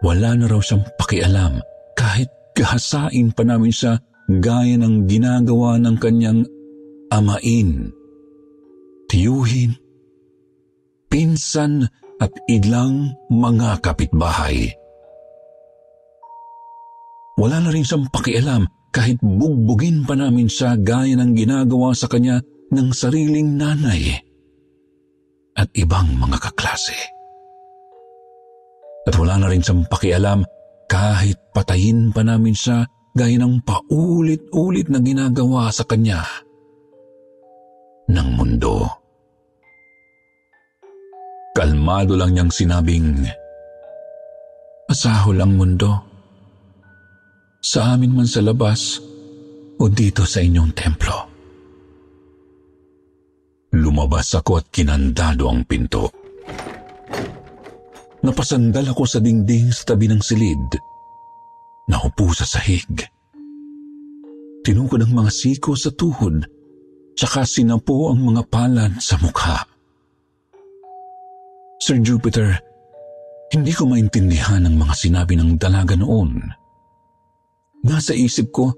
Wala 0.07 0.39
na 0.39 0.47
raw 0.47 0.63
siyang 0.63 0.87
pakialam 0.95 1.59
kahit 1.99 2.31
kahasain 2.55 3.35
pa 3.35 3.43
namin 3.43 3.75
siya 3.75 3.99
gaya 4.31 4.79
ng 4.79 5.11
ginagawa 5.11 5.81
ng 5.83 5.97
kanyang 5.99 6.47
amain, 7.11 7.91
tiyuhin, 9.11 9.75
pinsan 11.11 11.91
at 12.23 12.31
ilang 12.47 13.19
mga 13.27 13.83
kapitbahay. 13.83 14.78
Wala 17.39 17.63
na 17.63 17.71
rin 17.71 17.87
siyang 17.87 18.11
pakialam 18.11 18.67
kahit 18.91 19.23
bugbugin 19.23 20.03
pa 20.03 20.19
namin 20.19 20.51
siya 20.51 20.75
gaya 20.75 21.15
ng 21.15 21.39
ginagawa 21.39 21.95
sa 21.95 22.11
kanya 22.11 22.43
ng 22.75 22.91
sariling 22.91 23.55
nanay 23.55 24.19
at 25.55 25.71
ibang 25.79 26.19
mga 26.19 26.51
kaklase. 26.51 26.99
At 29.07 29.15
wala 29.15 29.39
na 29.39 29.47
rin 29.47 29.63
siyang 29.63 29.87
pakialam 29.87 30.43
kahit 30.91 31.39
patayin 31.55 32.11
pa 32.11 32.27
namin 32.27 32.59
siya 32.59 32.83
gaya 33.15 33.39
ng 33.39 33.63
paulit-ulit 33.63 34.91
na 34.91 34.99
ginagawa 34.99 35.71
sa 35.71 35.87
kanya 35.87 36.27
ng 38.11 38.29
mundo. 38.35 38.83
Kalmado 41.55 42.19
lang 42.19 42.35
niyang 42.35 42.51
sinabing, 42.51 43.27
Masahol 44.89 45.39
ang 45.39 45.55
mundo. 45.55 46.08
Sa 47.59 47.95
amin 47.95 48.15
man 48.15 48.29
sa 48.31 48.39
labas 48.39 49.03
o 49.79 49.85
dito 49.91 50.23
sa 50.23 50.39
inyong 50.39 50.73
templo. 50.75 51.17
Lumabas 53.75 54.33
ako 54.39 54.63
at 54.63 54.67
kinandado 54.71 55.51
ang 55.51 55.67
pinto. 55.67 56.11
Napasandal 58.23 58.91
ako 58.91 59.03
sa 59.07 59.19
dingding 59.23 59.71
sa 59.71 59.95
tabi 59.95 60.11
ng 60.11 60.23
silid. 60.23 60.71
Naupo 61.91 62.31
sa 62.35 62.47
sahig. 62.47 63.07
Tinukod 64.67 65.01
ang 65.01 65.15
mga 65.15 65.31
siko 65.31 65.79
sa 65.79 65.95
tuhod, 65.95 66.45
tsaka 67.15 67.47
sinapo 67.47 68.11
ang 68.11 68.21
mga 68.21 68.43
palad 68.51 68.93
sa 68.99 69.17
mukha. 69.23 69.65
Sir 71.79 72.03
Jupiter, 72.03 72.59
hindi 73.55 73.73
ko 73.73 73.89
maintindihan 73.89 74.67
ang 74.67 74.77
mga 74.77 74.95
sinabi 74.99 75.39
ng 75.39 75.57
dalaga 75.57 75.97
noon. 75.97 76.58
Nasa 77.89 78.13
isip 78.13 78.53
ko, 78.53 78.77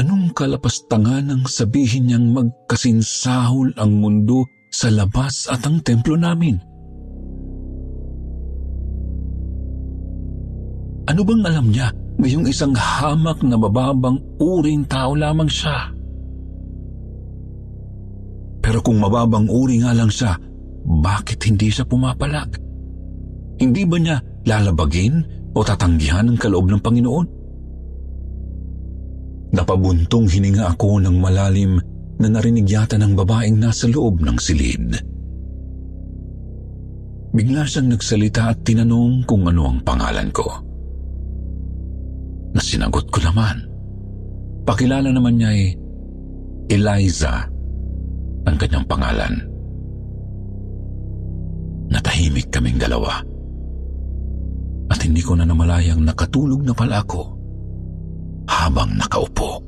Anong 0.00 0.32
kalapastangan 0.32 1.28
ang 1.28 1.44
sabihin 1.44 2.08
niyang 2.08 2.32
magkasinsahol 2.32 3.76
ang 3.76 4.00
mundo 4.00 4.48
sa 4.72 4.88
labas 4.88 5.44
at 5.44 5.60
ang 5.68 5.84
templo 5.84 6.16
namin? 6.16 6.56
Ano 11.04 11.20
bang 11.20 11.42
alam 11.44 11.68
niya 11.68 11.92
ngayong 12.16 12.48
isang 12.48 12.72
hamak 12.72 13.44
na 13.44 13.60
bababang 13.60 14.16
uring 14.40 14.88
tao 14.88 15.12
lamang 15.12 15.52
siya? 15.52 15.92
Pero 18.64 18.80
kung 18.80 19.04
mababang 19.04 19.52
uri 19.52 19.84
nga 19.84 19.92
lang 19.92 20.08
siya, 20.08 20.32
bakit 21.04 21.44
hindi 21.44 21.68
siya 21.68 21.84
pumapalag? 21.84 22.56
Hindi 23.60 23.84
ba 23.84 24.00
niya 24.00 24.16
lalabagin 24.48 25.20
o 25.52 25.60
tatanggihan 25.60 26.24
ang 26.24 26.40
kaloob 26.40 26.72
ng 26.72 26.80
Panginoon? 26.80 27.39
Napabuntong 29.50 30.30
hininga 30.30 30.78
ako 30.78 31.02
ng 31.02 31.16
malalim 31.18 31.82
na 32.22 32.28
narinig 32.30 32.70
yata 32.70 32.94
ng 32.94 33.18
babaeng 33.18 33.58
nasa 33.58 33.90
loob 33.90 34.22
ng 34.22 34.38
silid. 34.38 34.94
Bigla 37.34 37.66
siyang 37.66 37.90
nagsalita 37.90 38.50
at 38.54 38.62
tinanong 38.62 39.26
kung 39.26 39.46
ano 39.50 39.70
ang 39.70 39.80
pangalan 39.82 40.30
ko. 40.30 40.46
Nasinagot 42.54 43.10
ko 43.10 43.18
naman. 43.22 43.66
Pakilala 44.66 45.10
naman 45.10 45.38
niya 45.38 45.50
ay 45.50 45.62
Eliza 46.70 47.46
ang 48.46 48.56
kanyang 48.58 48.86
pangalan. 48.86 49.34
Natahimik 51.90 52.54
kaming 52.54 52.78
dalawa. 52.78 53.18
At 54.90 55.02
hindi 55.02 55.22
ko 55.22 55.34
na 55.38 55.46
namalayang 55.46 56.02
nakatulog 56.02 56.62
na 56.62 56.74
pala 56.74 57.02
ako 57.02 57.39
habang 58.50 58.98
nakaupo. 58.98 59.62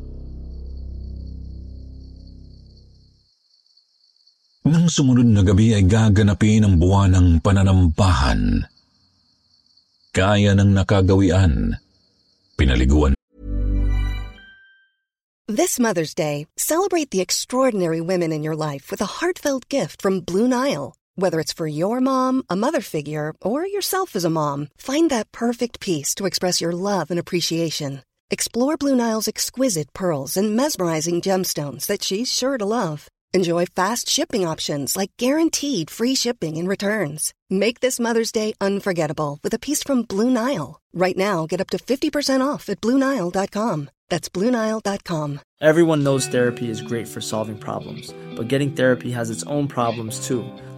Nang 4.66 4.86
sumunod 4.90 5.26
na 5.30 5.42
gabi 5.46 5.74
ay 5.78 5.86
gaganapin 5.86 6.66
ang 6.66 6.74
buwan 6.78 7.14
ng 7.14 7.28
pananambahan. 7.42 8.66
Kaya 10.10 10.52
ng 10.58 10.74
nakagawian, 10.74 11.78
pinaliguan 12.58 13.14
This 15.52 15.76
Mother's 15.78 16.14
Day, 16.14 16.46
celebrate 16.56 17.10
the 17.10 17.20
extraordinary 17.20 18.00
women 18.00 18.32
in 18.32 18.42
your 18.42 18.56
life 18.56 18.90
with 18.90 19.02
a 19.02 19.20
heartfelt 19.20 19.68
gift 19.68 20.00
from 20.00 20.20
Blue 20.20 20.48
Nile. 20.48 20.94
Whether 21.16 21.40
it's 21.40 21.52
for 21.52 21.66
your 21.66 22.00
mom, 22.00 22.42
a 22.48 22.56
mother 22.56 22.80
figure, 22.80 23.34
or 23.42 23.66
yourself 23.66 24.16
as 24.16 24.24
a 24.24 24.30
mom, 24.30 24.68
find 24.78 25.10
that 25.10 25.32
perfect 25.32 25.80
piece 25.80 26.14
to 26.14 26.24
express 26.24 26.60
your 26.62 26.72
love 26.72 27.10
and 27.10 27.20
appreciation. 27.20 28.00
Explore 28.32 28.78
Blue 28.78 28.96
Nile's 28.96 29.28
exquisite 29.28 29.92
pearls 29.92 30.38
and 30.38 30.56
mesmerizing 30.56 31.20
gemstones 31.20 31.84
that 31.84 32.02
she's 32.02 32.32
sure 32.32 32.56
to 32.56 32.64
love. 32.64 33.08
Enjoy 33.34 33.66
fast 33.66 34.08
shipping 34.08 34.48
options 34.48 34.96
like 34.96 35.10
guaranteed 35.18 35.90
free 35.90 36.14
shipping 36.14 36.56
and 36.56 36.66
returns. 36.66 37.34
Make 37.50 37.80
this 37.80 38.00
Mother's 38.00 38.32
Day 38.32 38.54
unforgettable 38.58 39.38
with 39.44 39.52
a 39.52 39.58
piece 39.58 39.82
from 39.82 40.04
Blue 40.04 40.30
Nile. 40.30 40.80
Right 40.94 41.16
now, 41.16 41.44
get 41.46 41.60
up 41.60 41.68
to 41.70 41.78
50% 41.78 42.40
off 42.40 42.70
at 42.70 42.80
BlueNile.com. 42.80 43.90
That's 44.08 44.30
BlueNile.com. 44.30 45.40
Everyone 45.60 46.02
knows 46.02 46.26
therapy 46.26 46.70
is 46.70 46.80
great 46.80 47.08
for 47.08 47.20
solving 47.20 47.58
problems, 47.58 48.14
but 48.34 48.48
getting 48.48 48.72
therapy 48.72 49.10
has 49.10 49.28
its 49.28 49.42
own 49.42 49.68
problems 49.68 50.26
too, 50.26 50.44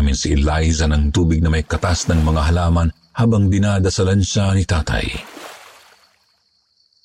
namin 0.00 0.16
si 0.16 0.32
Eliza 0.32 0.88
ng 0.88 1.12
tubig 1.12 1.44
na 1.44 1.52
may 1.52 1.60
katas 1.60 2.08
ng 2.08 2.24
mga 2.24 2.48
halaman 2.48 2.88
habang 3.12 3.52
dinadasalan 3.52 4.24
siya 4.24 4.56
ni 4.56 4.64
tatay. 4.64 5.04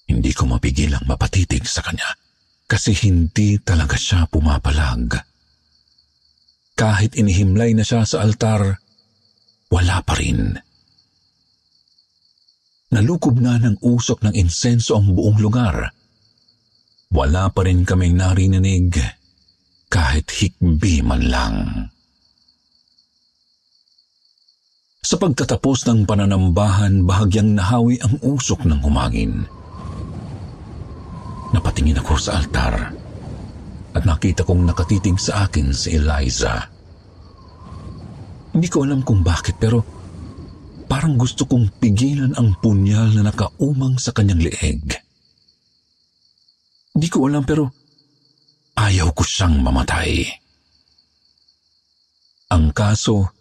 Hindi 0.08 0.32
ko 0.32 0.48
mapigilang 0.48 1.04
mapatitig 1.04 1.68
sa 1.68 1.84
kanya 1.84 2.08
kasi 2.64 2.96
hindi 2.96 3.60
talaga 3.60 4.00
siya 4.00 4.32
pumapalag. 4.32 5.12
Kahit 6.80 7.20
inihimlay 7.20 7.76
na 7.76 7.84
siya 7.84 8.08
sa 8.08 8.24
altar, 8.24 8.80
wala 9.68 10.00
pa 10.00 10.16
rin. 10.16 10.56
Nalukob 12.96 13.44
na 13.44 13.60
ng 13.60 13.84
usok 13.84 14.24
ng 14.24 14.40
insenso 14.40 14.96
ang 14.96 15.12
buong 15.12 15.44
lugar. 15.44 15.92
Wala 17.12 17.52
pa 17.52 17.68
rin 17.68 17.84
kaming 17.84 18.16
narinig 18.16 18.96
kahit 19.92 20.32
hikbi 20.32 21.04
man 21.04 21.28
lang. 21.28 21.56
Sa 25.06 25.22
pagtatapos 25.22 25.86
ng 25.86 26.10
pananambahan, 26.10 27.06
bahagyang 27.06 27.54
nahawi 27.54 28.02
ang 28.02 28.18
usok 28.26 28.66
ng 28.66 28.82
humangin. 28.82 29.46
Napatingin 31.54 32.02
ako 32.02 32.18
sa 32.18 32.42
altar 32.42 32.90
at 33.94 34.02
nakita 34.02 34.42
kong 34.42 34.66
nakatitig 34.66 35.22
sa 35.22 35.46
akin 35.46 35.70
si 35.78 35.94
Eliza. 35.94 36.58
Hindi 38.50 38.66
ko 38.66 38.82
alam 38.82 39.06
kung 39.06 39.22
bakit 39.22 39.62
pero 39.62 39.86
parang 40.90 41.22
gusto 41.22 41.46
kong 41.46 41.78
pigilan 41.78 42.34
ang 42.34 42.58
punyal 42.58 43.14
na 43.14 43.30
nakaumang 43.30 44.02
sa 44.02 44.10
kanyang 44.10 44.42
leeg. 44.42 44.90
Hindi 46.98 47.08
ko 47.14 47.30
alam 47.30 47.46
pero 47.46 47.70
ayaw 48.74 49.14
ko 49.14 49.22
siyang 49.22 49.62
mamatay. 49.62 50.26
Ang 52.50 52.74
kaso, 52.74 53.35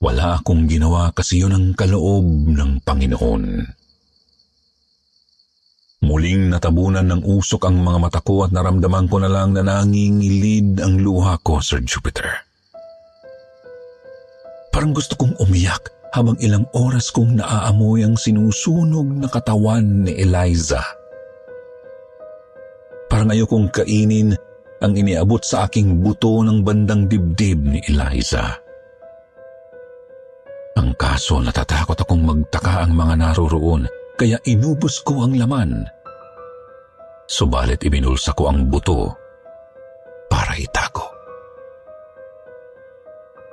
wala 0.00 0.40
akong 0.40 0.68
ginawa 0.68 1.08
kasi 1.16 1.40
yun 1.40 1.56
ang 1.56 1.66
kaloob 1.72 2.52
ng 2.52 2.84
Panginoon. 2.84 3.44
Muling 6.04 6.52
natabunan 6.52 7.08
ng 7.08 7.24
usok 7.24 7.66
ang 7.66 7.80
mga 7.80 7.98
mata 7.98 8.20
ko 8.20 8.44
at 8.44 8.52
naramdaman 8.52 9.08
ko 9.08 9.16
na 9.18 9.32
lang 9.32 9.56
na 9.56 9.64
nangingilid 9.64 10.78
ang 10.78 11.00
luha 11.00 11.40
ko, 11.40 11.58
Sir 11.58 11.80
Jupiter. 11.82 12.46
Parang 14.70 14.92
gusto 14.92 15.16
kong 15.16 15.40
umiyak 15.40 15.88
habang 16.12 16.36
ilang 16.44 16.68
oras 16.76 17.08
kong 17.08 17.40
naaamoy 17.40 18.04
ang 18.04 18.14
sinusunog 18.14 19.08
na 19.08 19.28
katawan 19.32 20.04
ni 20.04 20.12
Eliza. 20.20 20.84
Parang 23.08 23.32
ayokong 23.32 23.72
kainin 23.72 24.36
ang 24.84 24.92
iniabot 24.92 25.40
sa 25.40 25.64
aking 25.64 26.04
buto 26.04 26.44
ng 26.44 26.60
bandang 26.60 27.08
dibdib 27.08 27.56
ni 27.64 27.80
Eliza. 27.88 28.65
Ang 30.76 30.92
kaso 30.94 31.40
natatakot 31.40 31.96
akong 31.96 32.20
magtaka 32.20 32.84
ang 32.84 32.92
mga 32.92 33.14
naroroon 33.16 33.88
kaya 34.16 34.36
inubos 34.44 35.00
ko 35.00 35.24
ang 35.24 35.36
laman. 35.36 35.88
Subalit 37.26 37.80
ibinulsa 37.82 38.36
ko 38.36 38.52
ang 38.52 38.68
buto 38.68 39.12
para 40.28 40.54
itago. 40.60 41.16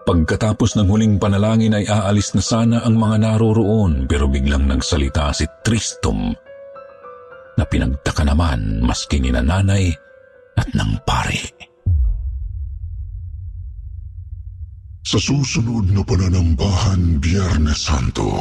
Pagkatapos 0.04 0.76
ng 0.76 0.88
huling 0.92 1.16
panalangin 1.16 1.80
ay 1.80 1.88
aalis 1.88 2.36
na 2.36 2.44
sana 2.44 2.78
ang 2.84 3.00
mga 3.00 3.24
naroroon 3.24 4.04
pero 4.04 4.28
biglang 4.28 4.68
nagsalita 4.68 5.32
si 5.32 5.48
Tristom 5.64 6.36
na 7.56 7.64
pinagtaka 7.64 8.28
naman 8.28 8.84
maski 8.84 9.24
ni 9.24 9.32
nanay 9.32 9.96
at 10.60 10.68
ng 10.76 10.92
pare. 11.08 11.63
Sa 15.04 15.20
susunod 15.20 15.92
na 15.92 16.00
pananambahan 16.00 17.20
Biyernes 17.20 17.92
Santo, 17.92 18.40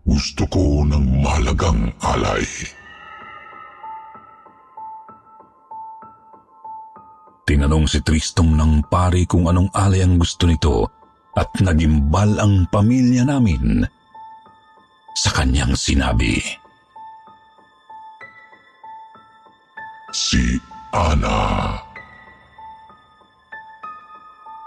gusto 0.00 0.48
ko 0.48 0.80
ng 0.80 1.20
mahalagang 1.20 1.92
alay. 2.00 2.48
Tinanong 7.44 7.84
si 7.84 8.00
Tristong 8.00 8.56
ng 8.56 8.88
pari 8.88 9.28
kung 9.28 9.44
anong 9.44 9.68
alay 9.76 10.00
ang 10.00 10.16
gusto 10.16 10.48
nito 10.48 10.88
at 11.36 11.52
nagimbal 11.60 12.40
ang 12.40 12.64
pamilya 12.72 13.28
namin. 13.28 13.84
Sa 15.20 15.36
kanyang 15.36 15.76
sinabi, 15.76 16.40
Si 20.16 20.56
Ana. 20.96 21.93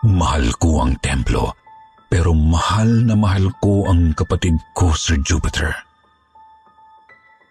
Mahal 0.07 0.55
ko 0.55 0.87
ang 0.87 0.95
templo, 1.03 1.51
pero 2.07 2.31
mahal 2.31 3.03
na 3.03 3.19
mahal 3.19 3.51
ko 3.59 3.91
ang 3.91 4.15
kapatid 4.15 4.55
ko, 4.71 4.95
Sir 4.95 5.19
Jupiter. 5.19 5.75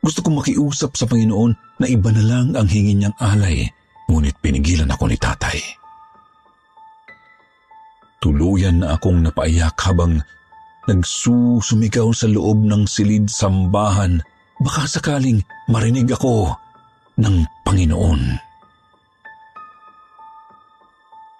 Gusto 0.01 0.25
kong 0.25 0.40
makiusap 0.40 0.97
sa 0.97 1.05
Panginoon 1.05 1.53
na 1.83 1.87
iba 1.90 2.09
na 2.09 2.25
lang 2.25 2.57
ang 2.57 2.64
hingin 2.64 3.05
niyang 3.05 3.16
alay, 3.21 3.69
ngunit 4.09 4.40
pinigilan 4.40 4.88
ako 4.88 5.05
ni 5.05 5.21
tatay. 5.21 5.61
Tuluyan 8.25 8.81
na 8.81 8.97
akong 8.97 9.21
napaiyak 9.21 9.77
habang 9.77 10.25
nagsusumigaw 10.88 12.09
sa 12.16 12.25
loob 12.25 12.64
ng 12.64 12.88
silid 12.88 13.29
sambahan, 13.29 14.25
baka 14.64 14.88
sakaling 14.88 15.45
marinig 15.69 16.09
ako 16.09 16.57
ng 17.21 17.45
Panginoon. 17.69 18.40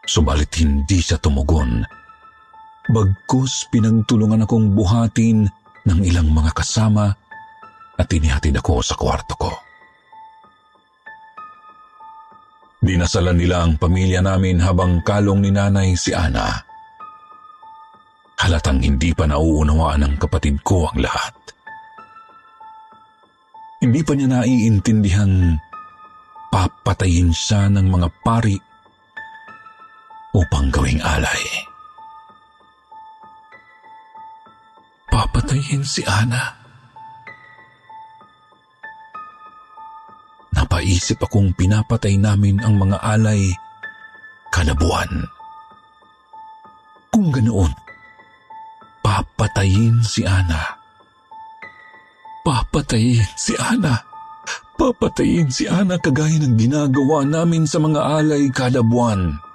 Subalit 0.07 0.55
hindi 0.63 1.03
siya 1.03 1.19
tumugon. 1.19 1.83
Bagkus 2.87 3.67
pinagtulungan 3.75 4.47
akong 4.47 4.71
buhatin 4.71 5.51
ng 5.87 6.01
ilang 6.07 6.31
mga 6.31 6.55
kasama 6.55 7.11
at 7.99 8.09
inihatid 8.15 8.55
ako 8.63 8.79
sa 8.87 8.95
kwarto 8.95 9.35
ko. 9.35 9.51
Dinasalan 12.87 13.35
nila 13.35 13.67
ang 13.67 13.75
pamilya 13.75 14.23
namin 14.23 14.63
habang 14.63 15.03
kalong 15.03 15.43
ni 15.43 15.51
nanay 15.51 15.99
si 15.99 16.15
Ana. 16.15 16.55
Halatang 18.39 18.79
hindi 18.79 19.11
pa 19.11 19.27
nauunawaan 19.27 20.07
ng 20.07 20.15
kapatid 20.23 20.63
ko 20.63 20.87
ang 20.87 21.03
lahat. 21.03 21.35
Hindi 23.83 24.07
pa 24.07 24.13
niya 24.15 24.39
naiintindihang 24.39 25.59
papatayin 26.55 27.35
siya 27.35 27.67
ng 27.75 27.91
mga 27.91 28.09
pari 28.23 28.55
upang 30.37 30.69
gawing 30.69 31.01
alay. 31.01 31.45
Papatayin 35.09 35.81
si 35.81 36.05
Ana. 36.05 36.53
Napaisip 40.53 41.17
akong 41.25 41.57
pinapatay 41.57 42.21
namin 42.21 42.61
ang 42.61 42.77
mga 42.77 43.01
alay 43.01 43.49
kada 44.53 44.77
buwan. 44.77 45.25
Kung 47.09 47.33
ganoon. 47.33 47.73
Papatayin 49.01 50.05
si 50.05 50.29
Ana. 50.29 50.77
Papatayin 52.45 53.25
si 53.41 53.57
Ana. 53.57 54.05
Papatayin 54.77 55.49
si 55.49 55.65
Ana 55.65 55.97
kagaya 55.97 56.37
ng 56.45 56.61
ginagawa 56.61 57.25
namin 57.25 57.65
sa 57.65 57.81
mga 57.81 58.21
alay 58.21 58.53
kada 58.53 58.85
buwan. 58.85 59.46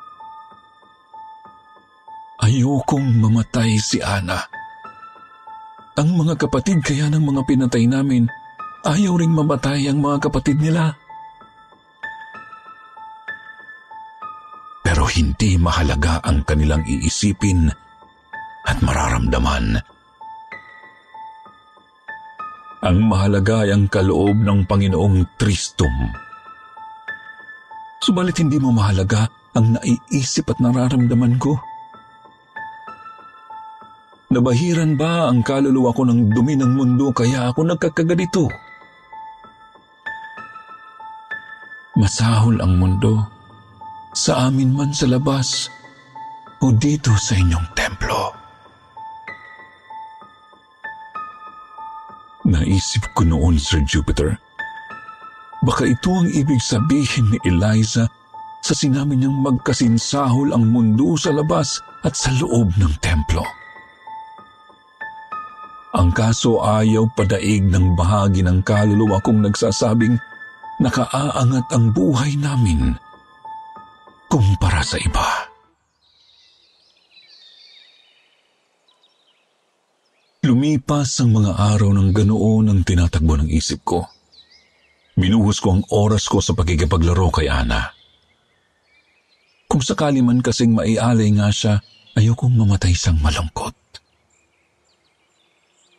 Ayokong 2.52 3.16
mamatay 3.16 3.80
si 3.80 4.04
Ana. 4.04 4.44
Ang 5.96 6.20
mga 6.20 6.36
kapatid 6.36 6.84
kaya 6.84 7.08
ng 7.08 7.24
mga 7.24 7.48
pinatay 7.48 7.88
namin, 7.88 8.28
ayaw 8.84 9.16
ring 9.16 9.32
mamatay 9.32 9.88
ang 9.88 10.04
mga 10.04 10.28
kapatid 10.28 10.60
nila. 10.60 10.92
Pero 14.84 15.08
hindi 15.08 15.56
mahalaga 15.56 16.20
ang 16.28 16.44
kanilang 16.44 16.84
iisipin 16.84 17.72
at 18.68 18.78
mararamdaman. 18.84 19.80
Ang 22.84 22.98
mahalaga 23.08 23.64
ay 23.64 23.72
ang 23.72 23.88
kaloob 23.88 24.36
ng 24.36 24.68
Panginoong 24.68 25.40
Tristum. 25.40 25.96
Subalit 28.04 28.36
hindi 28.44 28.60
mo 28.60 28.76
mahalaga 28.76 29.32
ang 29.56 29.80
naiisip 29.80 30.52
at 30.52 30.60
nararamdaman 30.60 31.40
ko. 31.40 31.71
Nabahiran 34.32 34.96
ba 34.96 35.28
ang 35.28 35.44
kaluluwa 35.44 35.92
ko 35.92 36.08
ng 36.08 36.32
dumi 36.32 36.56
ng 36.56 36.72
mundo 36.80 37.12
kaya 37.12 37.52
ako 37.52 37.68
nagkakaganito? 37.68 38.48
Masahol 42.00 42.64
ang 42.64 42.80
mundo 42.80 43.28
sa 44.16 44.48
amin 44.48 44.72
man 44.72 44.96
sa 44.96 45.12
labas 45.12 45.68
o 46.64 46.72
dito 46.72 47.12
sa 47.20 47.36
inyong 47.36 47.68
templo. 47.76 48.32
Naisip 52.48 53.04
ko 53.12 53.28
noon, 53.28 53.60
Sir 53.60 53.84
Jupiter, 53.84 54.40
baka 55.68 55.92
ito 55.92 56.08
ang 56.08 56.32
ibig 56.32 56.64
sabihin 56.64 57.36
ni 57.36 57.38
Eliza 57.44 58.08
sa 58.64 58.72
sinabi 58.72 59.20
niyang 59.20 59.44
magkasinsahol 59.44 60.56
ang 60.56 60.72
mundo 60.72 61.20
sa 61.20 61.36
labas 61.36 61.84
at 62.08 62.16
sa 62.16 62.32
loob 62.40 62.72
ng 62.80 62.96
templo. 63.04 63.61
Ang 65.92 66.16
kaso 66.16 66.64
ayaw 66.64 67.12
padaig 67.12 67.68
ng 67.68 68.00
bahagi 68.00 68.48
ng 68.48 68.64
kaluluwa 68.64 69.20
kong 69.20 69.44
nagsasabing 69.44 70.16
nakaaangat 70.80 71.68
ang 71.76 71.92
buhay 71.92 72.40
namin 72.40 72.96
kumpara 74.32 74.80
sa 74.80 74.96
iba. 74.96 75.52
Lumipas 80.42 81.22
ang 81.22 81.36
mga 81.38 81.54
araw 81.54 81.92
ng 81.94 82.10
ganoon 82.16 82.72
ang 82.72 82.82
tinatakbo 82.82 83.38
ng 83.38 83.52
isip 83.52 83.84
ko. 83.84 84.08
Binuhos 85.20 85.60
ko 85.60 85.76
ang 85.76 85.84
oras 85.92 86.26
ko 86.32 86.40
sa 86.40 86.56
pagkikipaglaro 86.56 87.30
kay 87.30 87.52
Ana. 87.52 87.94
Kung 89.68 89.84
sakali 89.84 90.24
man 90.24 90.42
kasing 90.42 90.72
maialay 90.72 91.30
nga 91.36 91.52
siya, 91.52 91.84
ayokong 92.18 92.58
mamatay 92.58 92.96
siyang 92.96 93.22
malungkot. 93.22 93.81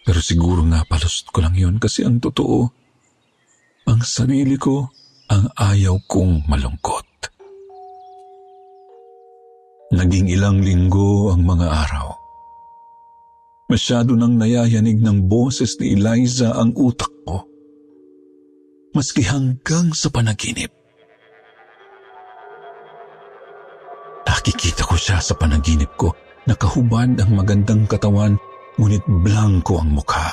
Pero 0.03 0.19
siguro 0.19 0.67
nga 0.67 0.83
palust 0.83 1.31
ko 1.31 1.43
lang 1.43 1.55
yon 1.55 1.79
kasi 1.79 2.03
ang 2.03 2.19
totoo, 2.19 2.67
ang 3.87 4.01
sarili 4.03 4.59
ko 4.59 4.91
ang 5.31 5.47
ayaw 5.55 5.97
kong 6.11 6.47
malungkot. 6.51 7.07
Naging 9.93 10.33
ilang 10.33 10.65
linggo 10.65 11.31
ang 11.31 11.45
mga 11.45 11.69
araw. 11.69 12.09
Masyado 13.71 14.17
nang 14.19 14.37
nayayanig 14.37 15.01
ng 15.01 15.29
boses 15.31 15.79
ni 15.81 15.97
Eliza 15.97 16.53
ang 16.53 16.77
utak 16.77 17.13
ko. 17.25 17.45
Maski 18.93 19.25
hanggang 19.25 19.97
sa 19.97 20.13
panaginip. 20.13 20.73
Nakikita 24.43 24.83
ko 24.83 24.99
siya 24.99 25.23
sa 25.23 25.39
panaginip 25.39 25.95
ko. 25.95 26.11
Nakahubad 26.51 27.15
ang 27.15 27.31
magandang 27.31 27.87
katawan, 27.87 28.35
ngunit 28.77 29.05
blanko 29.25 29.81
ang 29.81 29.91
mukha. 29.93 30.33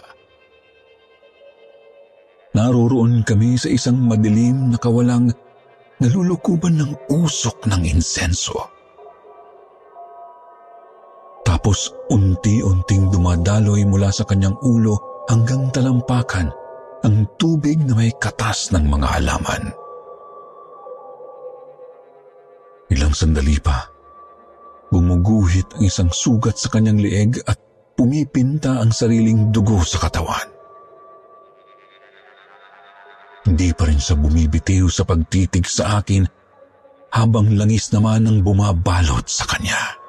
Naroroon 2.55 3.21
kami 3.23 3.55
sa 3.59 3.69
isang 3.69 3.99
madilim 4.09 4.73
na 4.73 4.77
kawalang 4.81 5.29
nalulukuban 6.01 6.81
ng 6.81 6.91
usok 7.11 7.69
ng 7.69 7.85
insenso. 7.85 8.57
Tapos 11.45 11.93
unti-unting 12.09 13.11
dumadaloy 13.13 13.85
mula 13.85 14.09
sa 14.09 14.25
kanyang 14.25 14.57
ulo 14.65 15.25
hanggang 15.29 15.69
talampakan 15.69 16.49
ang 17.05 17.27
tubig 17.37 17.77
na 17.85 17.93
may 17.95 18.11
katas 18.17 18.73
ng 18.73 18.87
mga 18.89 19.07
halaman. 19.19 19.71
Ilang 22.89 23.13
sandali 23.13 23.61
pa, 23.61 23.85
gumuguhit 24.89 25.77
ang 25.77 25.83
isang 25.85 26.09
sugat 26.09 26.57
sa 26.57 26.73
kanyang 26.73 26.97
leeg 26.97 27.37
at 27.45 27.61
pumipinta 27.99 28.79
ang 28.79 28.95
sariling 28.95 29.51
dugo 29.51 29.83
sa 29.83 29.99
katawan. 30.07 30.47
Hindi 33.43 33.75
pa 33.75 33.91
rin 33.91 33.99
siya 33.99 34.15
bumibitiw 34.15 34.87
sa 34.87 35.03
pagtitig 35.03 35.67
sa 35.67 35.99
akin 35.99 36.23
habang 37.11 37.59
langis 37.59 37.91
naman 37.91 38.23
ang 38.23 38.39
bumabalot 38.39 39.27
sa 39.27 39.43
kanya. 39.51 39.99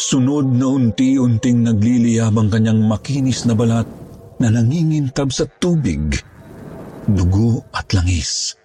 Sunod 0.00 0.56
na 0.56 0.72
unti-unting 0.72 1.68
nagliliyab 1.68 2.32
ang 2.32 2.48
kanyang 2.48 2.80
makinis 2.80 3.44
na 3.44 3.52
balat 3.52 3.86
na 4.40 4.48
nangingintab 4.48 5.36
sa 5.36 5.44
tubig, 5.60 6.00
dugo 7.04 7.60
at 7.76 7.92
langis. 7.92 8.56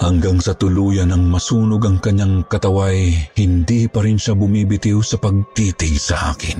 Hanggang 0.00 0.40
sa 0.40 0.56
tuluyan 0.56 1.12
ng 1.12 1.28
masunog 1.28 1.84
ang 1.84 2.00
kanyang 2.00 2.48
kataway, 2.48 3.12
hindi 3.36 3.84
pa 3.84 4.00
rin 4.00 4.16
siya 4.16 4.32
bumibitiw 4.32 4.96
sa 5.04 5.20
pagtitig 5.20 6.00
sa 6.00 6.32
akin. 6.32 6.56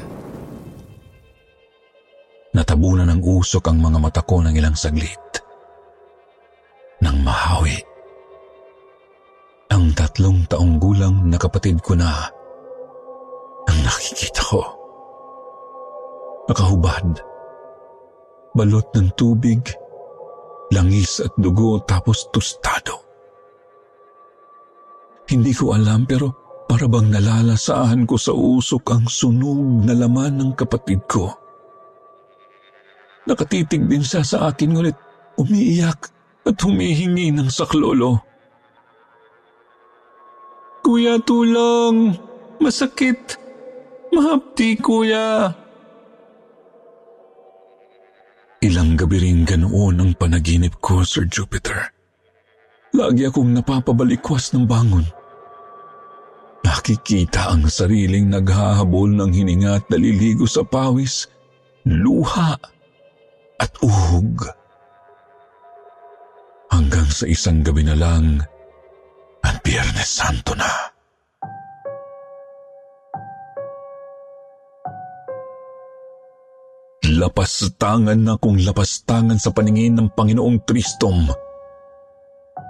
Natabunan 2.53 3.09
ng 3.09 3.25
usok 3.25 3.65
ang 3.73 3.81
mga 3.81 3.97
mata 3.97 4.21
ko 4.21 4.45
ng 4.45 4.53
ilang 4.53 4.77
saglit. 4.77 5.41
Nang 7.01 7.25
mahawi, 7.25 7.81
ang 9.73 9.89
tatlong 9.97 10.45
taong 10.45 10.77
gulang 10.77 11.25
na 11.25 11.41
kapatid 11.41 11.81
ko 11.81 11.97
na 11.97 12.29
ang 13.65 13.79
nakikita 13.81 14.45
ko. 14.45 14.61
Nakahubad, 16.45 17.25
balot 18.53 18.85
ng 18.93 19.09
tubig, 19.17 19.65
langis 20.77 21.25
at 21.25 21.33
dugo 21.41 21.81
tapos 21.89 22.29
tostado. 22.29 23.10
Hindi 25.31 25.55
ko 25.55 25.79
alam 25.79 26.11
pero 26.11 26.35
para 26.67 26.91
bang 26.91 27.07
nalalasaan 27.07 28.03
ko 28.03 28.19
sa 28.19 28.35
usok 28.35 28.85
ang 28.91 29.07
sunog 29.07 29.87
na 29.87 29.95
laman 29.95 30.43
ng 30.43 30.53
kapatid 30.59 31.07
ko. 31.07 31.31
Nakatitig 33.31 33.87
din 33.87 34.03
siya 34.03 34.27
sa 34.27 34.51
akin 34.51 34.75
ngunit 34.75 34.99
umiiyak 35.39 36.01
at 36.43 36.57
humihingi 36.59 37.31
ng 37.31 37.47
saklolo. 37.47 38.19
Kuya, 40.83 41.23
tulong! 41.23 42.17
Masakit! 42.59 43.39
Mahapti, 44.11 44.75
kuya. 44.83 45.55
Ilang 48.67 48.99
gabi 48.99 49.17
rin 49.23 49.47
ganoon 49.47 50.03
ang 50.03 50.13
panaginip 50.19 50.83
ko, 50.83 51.07
Sir 51.07 51.31
Jupiter. 51.31 51.95
Lagi 52.91 53.31
akong 53.31 53.55
napapabalikwas 53.55 54.51
ng 54.51 54.67
bangon. 54.67 55.20
Nakikita 56.71 57.51
ang 57.51 57.67
sariling 57.67 58.31
naghahabol 58.31 59.11
ng 59.11 59.35
hininga 59.35 59.83
at 59.83 59.85
naliligo 59.91 60.47
sa 60.47 60.63
pawis, 60.63 61.27
luha 61.83 62.55
at 63.59 63.73
uhog. 63.83 64.47
Hanggang 66.71 67.11
sa 67.11 67.27
isang 67.27 67.67
gabi 67.67 67.83
na 67.83 67.99
lang 67.99 68.39
at 69.43 69.59
Biyernes 69.67 70.15
Santo 70.15 70.55
na. 70.55 70.71
Lapastangan 77.11 78.21
na 78.23 78.39
kung 78.39 78.63
lapastangan 78.63 79.43
sa 79.43 79.51
paningin 79.51 79.99
ng 79.99 80.15
Panginoong 80.15 80.63
Tristom. 80.63 81.50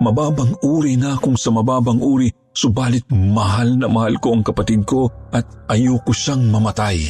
Mababang 0.00 0.56
uri 0.64 0.96
na 0.96 1.20
kung 1.20 1.36
sa 1.36 1.52
mababang 1.52 2.00
uri, 2.00 2.32
subalit 2.56 3.04
mahal 3.12 3.76
na 3.76 3.84
mahal 3.84 4.16
ko 4.16 4.32
ang 4.32 4.40
kapatid 4.40 4.88
ko 4.88 5.12
at 5.28 5.44
ayoko 5.68 6.16
siyang 6.16 6.48
mamatay. 6.48 7.04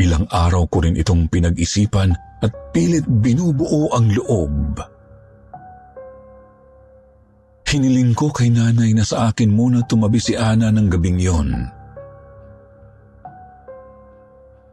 Ilang 0.00 0.26
araw 0.32 0.64
ko 0.72 0.80
rin 0.80 0.96
itong 0.96 1.28
pinag-isipan 1.28 2.16
at 2.40 2.52
pilit 2.72 3.04
binubuo 3.04 3.92
ang 3.92 4.10
loob. 4.10 4.80
Hiniling 7.68 8.16
ko 8.16 8.32
kay 8.32 8.48
nanay 8.48 8.96
na 8.96 9.04
sa 9.04 9.28
akin 9.28 9.52
muna 9.52 9.84
tumabi 9.84 10.18
si 10.24 10.32
Ana 10.34 10.72
ng 10.72 10.88
gabing 10.88 11.20
yon. 11.20 11.68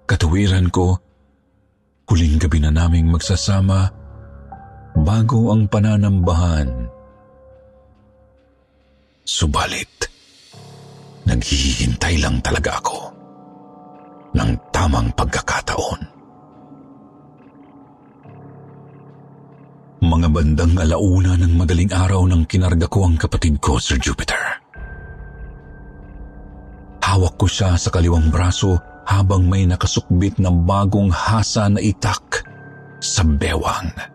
Katuwiran 0.08 0.72
ko, 0.72 0.96
huling 2.08 2.40
gabi 2.40 2.60
na 2.64 2.72
naming 2.72 3.08
magsasama 3.12 4.01
bago 4.98 5.56
ang 5.56 5.68
pananambahan. 5.72 6.68
Subalit, 9.22 10.12
naghihintay 11.24 12.20
lang 12.20 12.44
talaga 12.44 12.82
ako 12.82 13.00
ng 14.36 14.52
tamang 14.74 15.10
pagkakataon. 15.16 16.02
Mga 20.02 20.28
bandang 20.34 20.76
alauna 20.82 21.38
ng 21.38 21.54
madaling 21.54 21.94
araw 21.94 22.26
nang 22.26 22.44
kinarga 22.50 22.90
ko 22.90 23.06
ang 23.06 23.16
kapatid 23.22 23.62
ko, 23.62 23.78
Sir 23.78 24.02
Jupiter. 24.02 24.42
Hawak 27.06 27.38
ko 27.38 27.46
siya 27.46 27.78
sa 27.78 27.94
kaliwang 27.94 28.34
braso 28.34 28.82
habang 29.06 29.46
may 29.46 29.70
nakasukbit 29.70 30.42
ng 30.42 30.66
bagong 30.66 31.14
hasa 31.14 31.70
na 31.70 31.78
itak 31.78 32.42
sa 32.98 33.22
bewang. 33.22 34.11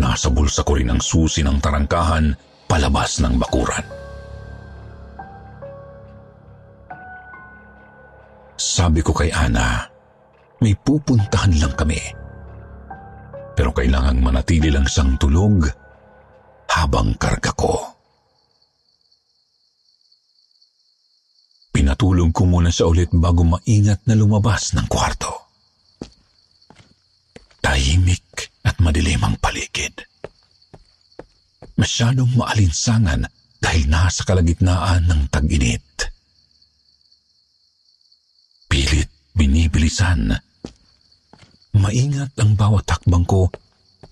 Nasa 0.00 0.32
bulsa 0.32 0.64
ko 0.64 0.78
rin 0.78 0.92
ang 0.92 1.02
susi 1.02 1.44
ng 1.44 1.60
tarangkahan 1.60 2.32
palabas 2.64 3.20
ng 3.20 3.34
bakuran. 3.36 3.84
Sabi 8.56 9.00
ko 9.04 9.12
kay 9.12 9.28
Ana, 9.34 9.84
may 10.62 10.72
pupuntahan 10.78 11.52
lang 11.58 11.74
kami 11.74 12.22
pero 13.52 13.70
kailangang 13.72 14.20
manatili 14.24 14.72
lang 14.72 14.88
siyang 14.88 15.20
tulog 15.20 15.68
habang 16.72 17.12
karga 17.20 17.52
ko. 17.52 17.76
Pinatulog 21.72 22.32
ko 22.32 22.42
muna 22.48 22.68
siya 22.68 22.88
ulit 22.88 23.12
bago 23.12 23.44
maingat 23.44 24.04
na 24.08 24.16
lumabas 24.16 24.76
ng 24.76 24.86
kwarto. 24.88 25.32
Tahimik 27.62 28.52
at 28.64 28.76
madilim 28.80 29.24
ang. 29.24 29.36
Masyadong 31.76 32.36
maalinsangan 32.36 33.26
dahil 33.62 33.84
nasa 33.88 34.26
kalagitnaan 34.26 35.08
ng 35.08 35.20
tag-init. 35.32 35.84
Pilit 38.68 39.08
binibilisan 39.32 40.32
Maingat 41.72 42.36
ang 42.36 42.52
bawat 42.52 42.84
takbang 42.84 43.24
ko 43.24 43.48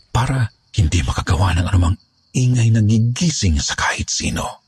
para 0.09 0.49
hindi 0.73 1.05
makagawa 1.05 1.53
ng 1.61 1.67
anumang 1.69 1.97
ingay 2.33 2.73
na 2.73 2.81
gigising 2.81 3.61
sa 3.61 3.77
kahit 3.77 4.09
sino. 4.09 4.65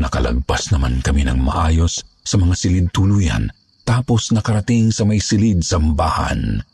Nakalagpas 0.00 0.72
naman 0.72 1.04
kami 1.04 1.28
ng 1.28 1.36
maayos 1.36 2.00
sa 2.24 2.40
mga 2.40 2.54
silid 2.56 2.88
tuluyan 2.88 3.52
tapos 3.84 4.32
nakarating 4.32 4.88
sa 4.88 5.04
may 5.04 5.20
silid 5.20 5.60
sambahan. 5.60 6.64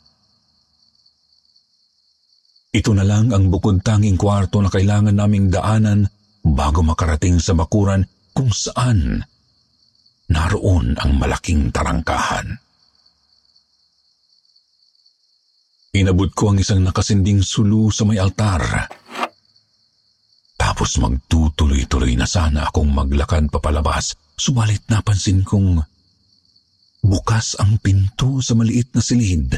Ito 2.77 2.93
na 2.93 3.09
lang 3.09 3.33
ang 3.33 3.49
bukod 3.49 3.81
tanging 3.81 4.21
kwarto 4.21 4.61
na 4.61 4.69
kailangan 4.69 5.17
naming 5.17 5.49
daanan 5.49 6.05
bago 6.45 6.85
makarating 6.85 7.41
sa 7.41 7.57
bakuran 7.57 8.05
kung 8.37 8.53
saan 8.53 9.25
naroon 10.29 10.93
ang 11.01 11.17
malaking 11.17 11.73
tarangkahan. 11.73 12.61
Inabot 15.97 16.29
ko 16.37 16.53
ang 16.53 16.61
isang 16.61 16.85
nakasinding 16.85 17.41
sulu 17.41 17.89
sa 17.89 18.05
may 18.05 18.21
altar. 18.21 18.61
Tapos 20.61 21.01
magtutuloy-tuloy 21.01 22.13
na 22.21 22.29
sana 22.29 22.69
akong 22.69 22.93
maglakad 22.93 23.49
papalabas, 23.49 24.13
subalit 24.37 24.85
napansin 24.93 25.41
kong 25.41 25.81
bukas 27.01 27.57
ang 27.57 27.81
pinto 27.81 28.45
sa 28.45 28.53
maliit 28.53 28.93
na 28.93 29.01
silid 29.01 29.57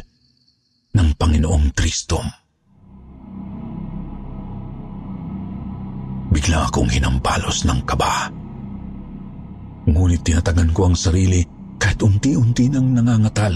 ng 0.94 1.08
Panginoong 1.18 1.74
Tristom. 1.74 2.37
Bigla 6.48 6.64
akong 6.64 6.88
hinampalos 6.88 7.68
ng 7.68 7.84
kaba. 7.84 8.32
Ngunit 9.84 10.24
tinatagan 10.24 10.72
ko 10.72 10.88
ang 10.88 10.96
sarili 10.96 11.44
kahit 11.76 12.00
unti-unti 12.00 12.72
nang 12.72 12.96
nangangatal. 12.96 13.52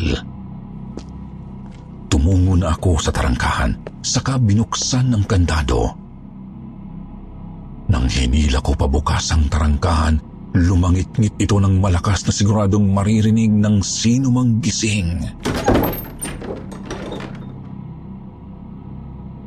Tumungo 2.12 2.52
na 2.52 2.76
ako 2.76 3.00
sa 3.00 3.08
tarangkahan, 3.08 3.80
saka 4.04 4.36
binuksan 4.36 5.08
ang 5.08 5.24
kandado. 5.24 5.88
Nang 7.88 8.12
hinila 8.12 8.60
ko 8.60 8.76
pabukas 8.76 9.32
ang 9.32 9.48
tarangkahan, 9.48 10.20
lumangit-ngit 10.52 11.40
ito 11.40 11.56
ng 11.56 11.80
malakas 11.80 12.28
na 12.28 12.32
siguradong 12.36 12.92
maririnig 12.92 13.56
ng 13.56 13.80
sino 13.80 14.28
mang 14.28 14.60
gising. 14.60 15.32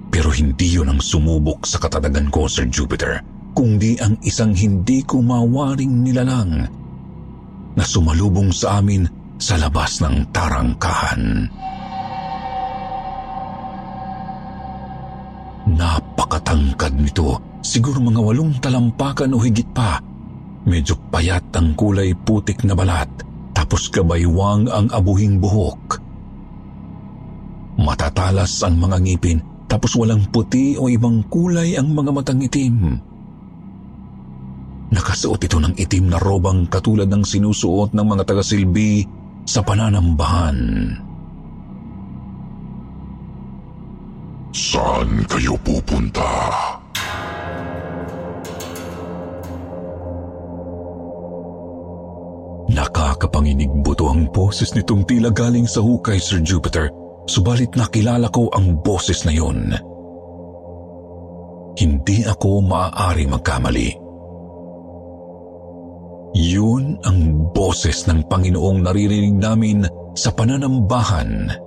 Pero 0.09 0.33
hindi 0.33 0.81
yun 0.81 0.89
ang 0.89 0.97
sumubok 0.97 1.69
sa 1.69 1.77
katadagan 1.77 2.33
ko, 2.33 2.49
Sir 2.49 2.65
Jupiter, 2.73 3.34
kundi 3.55 3.95
ang 4.03 4.19
isang 4.21 4.51
hindi 4.51 4.99
ko 5.07 5.23
mawaring 5.23 6.03
nilalang 6.03 6.67
na 7.75 7.83
sumalubong 7.83 8.51
sa 8.51 8.83
amin 8.83 9.07
sa 9.39 9.55
labas 9.55 10.03
ng 10.03 10.31
tarangkahan. 10.35 11.23
Napakatangkad 15.65 16.93
nito, 16.99 17.59
siguro 17.63 17.97
mga 18.03 18.21
walong 18.21 18.59
talampakan 18.59 19.33
o 19.33 19.41
higit 19.41 19.67
pa. 19.71 19.97
Medyo 20.67 21.09
payat 21.09 21.49
ang 21.55 21.73
kulay 21.73 22.13
putik 22.13 22.63
na 22.67 22.77
balat, 22.77 23.09
tapos 23.55 23.87
kabaywang 23.89 24.67
ang 24.69 24.87
abuhing 24.91 25.41
buhok. 25.41 25.99
Matatalas 27.75 28.63
ang 28.63 28.79
mga 28.79 28.97
ngipin, 29.03 29.39
tapos 29.67 29.97
walang 29.99 30.23
puti 30.31 30.79
o 30.79 30.87
ibang 30.87 31.25
kulay 31.27 31.75
ang 31.75 31.91
mga 31.91 32.11
matang 32.13 32.39
itim. 32.39 33.14
Nakasuot 34.95 35.43
ito 35.43 35.59
ng 35.59 35.75
itim 35.75 36.07
na 36.07 36.15
robang 36.23 36.71
katulad 36.71 37.11
ng 37.11 37.27
sinusuot 37.27 37.91
ng 37.91 38.05
mga 38.15 38.23
tagasilbi 38.31 39.03
sa 39.43 39.59
pananambahan. 39.59 40.57
Saan 44.55 45.27
kayo 45.27 45.59
pupunta? 45.59 46.23
Nakakapanginig 52.71 53.71
buto 53.83 54.07
ang 54.07 54.31
boses 54.31 54.71
nitong 54.79 55.03
tila 55.03 55.27
galing 55.27 55.67
sa 55.67 55.83
hukay, 55.83 56.23
Sir 56.23 56.39
Jupiter, 56.39 56.87
subalit 57.27 57.75
nakilala 57.75 58.31
ko 58.31 58.47
ang 58.55 58.79
boses 58.79 59.27
na 59.27 59.35
yun. 59.35 59.75
Hindi 61.75 62.23
ako 62.23 62.63
maaari 62.63 63.27
magkamali. 63.27 64.04
Yun 66.35 66.99
ang 67.07 67.49
boses 67.55 68.03
ng 68.11 68.27
Panginoong 68.27 68.83
naririnig 68.83 69.39
namin 69.39 69.87
sa 70.19 70.35
pananambahan 70.35 71.63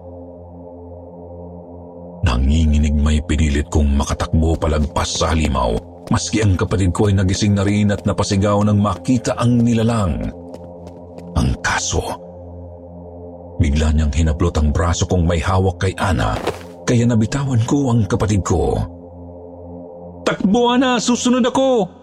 Nanginginig 2.29 2.97
may 2.99 3.23
pinilit 3.23 3.71
kong 3.71 3.95
makatakbo 3.95 4.59
palagpas 4.59 5.23
sa 5.23 5.31
halimaw. 5.31 5.79
Maski 6.13 6.43
ang 6.43 6.57
kapatid 6.57 6.91
ko 6.91 7.07
ay 7.09 7.15
nagising 7.15 7.55
na 7.55 7.63
rin 7.63 7.93
at 7.93 8.03
napasigaw 8.09 8.65
nang 8.65 8.81
makita 8.81 9.37
ang 9.37 9.61
nilalang. 9.61 10.33
Ang 11.37 11.51
kaso, 11.65 12.03
bigla 13.61 13.93
niyang 13.95 14.11
hinaplot 14.11 14.57
ang 14.59 14.73
braso 14.73 15.05
kong 15.07 15.29
may 15.29 15.39
hawak 15.39 15.79
kay 15.79 15.95
Ana, 16.01 16.35
kaya 16.89 17.05
nabitawan 17.07 17.64
ko 17.69 17.93
ang 17.93 18.09
kapatid 18.09 18.43
ko. 18.43 18.77
Takbo, 20.25 20.73
Ana! 20.73 20.99
Susunod 20.99 21.45
ako! 21.45 21.97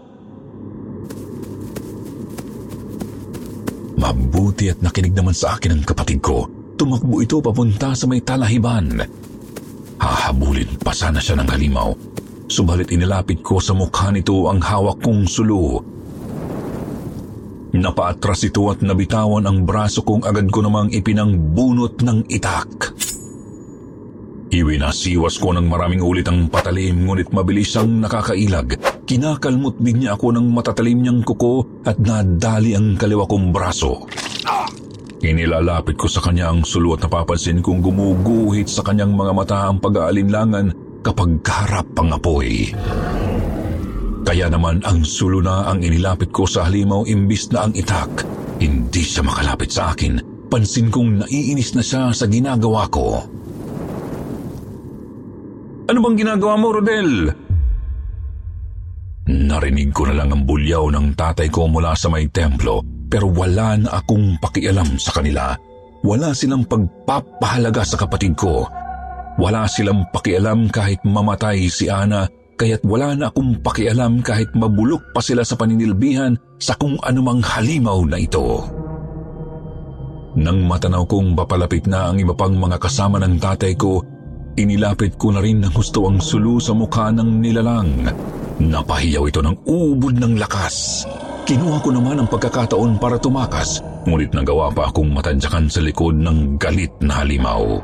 Mabuti 4.05 4.69
at 4.69 4.85
nakinig 4.85 5.17
naman 5.17 5.33
sa 5.33 5.57
akin 5.57 5.73
ang 5.73 5.81
kapatid 5.81 6.21
ko. 6.21 6.45
Tumakbo 6.77 7.25
ito 7.25 7.41
papunta 7.41 7.97
sa 7.97 8.05
may 8.05 8.21
talahiban. 8.21 9.01
Hahabulin 9.97 10.77
pa 10.77 10.93
sana 10.93 11.17
siya 11.17 11.41
ng 11.41 11.49
halimaw. 11.49 11.89
Subalit 12.45 12.93
inilapit 12.93 13.41
ko 13.41 13.57
sa 13.57 13.73
mukha 13.73 14.13
nito 14.13 14.45
ang 14.45 14.61
hawak 14.61 15.01
kong 15.01 15.25
sulu. 15.25 15.81
Napaatras 17.73 18.45
ito 18.45 18.69
at 18.69 18.85
nabitawan 18.85 19.49
ang 19.49 19.65
braso 19.65 20.05
kong 20.05 20.21
agad 20.21 20.53
ko 20.53 20.61
namang 20.61 20.93
ipinangbunot 20.93 22.05
ng 22.05 22.29
itak. 22.29 22.93
Iwinasiwas 24.53 25.41
ko 25.41 25.49
ng 25.57 25.65
maraming 25.65 26.05
ulit 26.05 26.29
ang 26.29 26.45
patalim 26.53 27.09
ngunit 27.09 27.33
mabilis 27.33 27.73
ang 27.73 28.05
nakakailag. 28.05 28.77
Kinakalmot 29.09 29.81
niya 29.81 30.13
ako 30.13 30.29
ng 30.37 30.45
matatalim 30.53 31.01
niyang 31.01 31.25
kuko 31.25 31.64
at 31.85 31.97
nadali 32.01 32.73
ang 32.73 32.97
kaliwa 32.97 33.29
kong 33.29 33.53
braso. 33.53 34.09
Inilalapit 35.25 35.97
ko 35.97 36.05
sa 36.05 36.21
kanya 36.21 36.53
ang 36.53 36.61
sulu 36.61 36.97
at 36.97 37.05
napapansin 37.05 37.61
kong 37.61 37.81
gumuguhit 37.81 38.69
sa 38.69 38.85
kanyang 38.85 39.13
mga 39.13 39.31
mata 39.33 39.57
ang 39.69 39.81
pag-aalinlangan 39.81 41.01
kapag 41.01 41.41
kaharap 41.45 41.89
ang 41.97 42.13
apoy. 42.13 42.73
Kaya 44.25 44.49
naman 44.49 44.81
ang 44.81 45.05
sulo 45.05 45.41
na 45.41 45.69
ang 45.69 45.85
inilapit 45.85 46.33
ko 46.33 46.49
sa 46.49 46.65
halimaw 46.65 47.05
imbis 47.05 47.53
na 47.53 47.69
ang 47.69 47.73
itak. 47.77 48.25
Hindi 48.57 49.01
siya 49.05 49.21
makalapit 49.21 49.69
sa 49.69 49.93
akin. 49.93 50.49
Pansin 50.49 50.89
kong 50.89 51.25
naiinis 51.25 51.77
na 51.77 51.83
siya 51.85 52.09
sa 52.09 52.25
ginagawa 52.25 52.89
ko. 52.89 53.21
Ano 55.85 55.97
bang 56.01 56.17
ginagawa 56.17 56.57
mo, 56.57 56.73
Rodel? 56.73 57.44
Narinig 59.35 59.91
ko 59.91 60.07
na 60.07 60.15
lang 60.15 60.31
ang 60.31 60.47
bulyaw 60.47 60.87
ng 60.95 61.11
tatay 61.19 61.51
ko 61.51 61.67
mula 61.67 61.91
sa 61.91 62.07
may 62.07 62.31
templo 62.31 62.79
pero 63.11 63.27
wala 63.27 63.75
na 63.75 63.99
akong 63.99 64.39
pakialam 64.39 64.95
sa 64.95 65.19
kanila. 65.19 65.51
Wala 66.07 66.31
silang 66.31 66.63
pagpapahalaga 66.63 67.83
sa 67.83 67.99
kapatid 67.99 68.39
ko. 68.39 68.63
Wala 69.35 69.67
silang 69.67 70.07
pakialam 70.15 70.71
kahit 70.71 71.03
mamatay 71.03 71.67
si 71.67 71.91
Ana 71.91 72.31
kaya't 72.55 72.87
wala 72.87 73.11
na 73.11 73.27
akong 73.27 73.59
pakialam 73.59 74.23
kahit 74.23 74.47
mabulok 74.55 75.11
pa 75.11 75.19
sila 75.19 75.43
sa 75.43 75.59
paninilbihan 75.59 76.39
sa 76.55 76.79
kung 76.79 76.95
anumang 77.03 77.43
halimaw 77.43 77.99
na 78.07 78.15
ito. 78.15 78.63
Nang 80.35 80.67
matanaw 80.67 81.07
kong 81.07 81.35
papalapit 81.35 81.87
na 81.87 82.11
ang 82.11 82.19
iba 82.19 82.35
pang 82.35 82.55
mga 82.55 82.79
kasama 82.79 83.19
ng 83.23 83.39
tatay 83.39 83.75
ko, 83.75 84.03
inilapit 84.55 85.19
ko 85.19 85.35
na 85.35 85.43
rin 85.43 85.59
ng 85.63 85.71
gusto 85.75 86.07
ang 86.07 86.23
sulu 86.23 86.59
sa 86.63 86.71
mukha 86.71 87.11
ng 87.11 87.43
nilalang. 87.43 88.07
Napahiyaw 88.59 89.23
ito 89.27 89.43
ng 89.43 89.67
ubod 89.67 90.15
ng 90.15 90.39
lakas. 90.39 91.03
Kinuha 91.45 91.77
ko 91.83 91.93
naman 91.93 92.17
ang 92.17 92.27
pagkakataon 92.31 92.97
para 92.97 93.21
tumakas, 93.21 93.83
ngunit 94.09 94.33
nagawa 94.33 94.73
pa 94.73 94.89
akong 94.89 95.13
matadyakan 95.13 95.69
sa 95.69 95.83
likod 95.83 96.17
ng 96.17 96.57
galit 96.57 96.89
na 97.03 97.21
halimaw. 97.21 97.77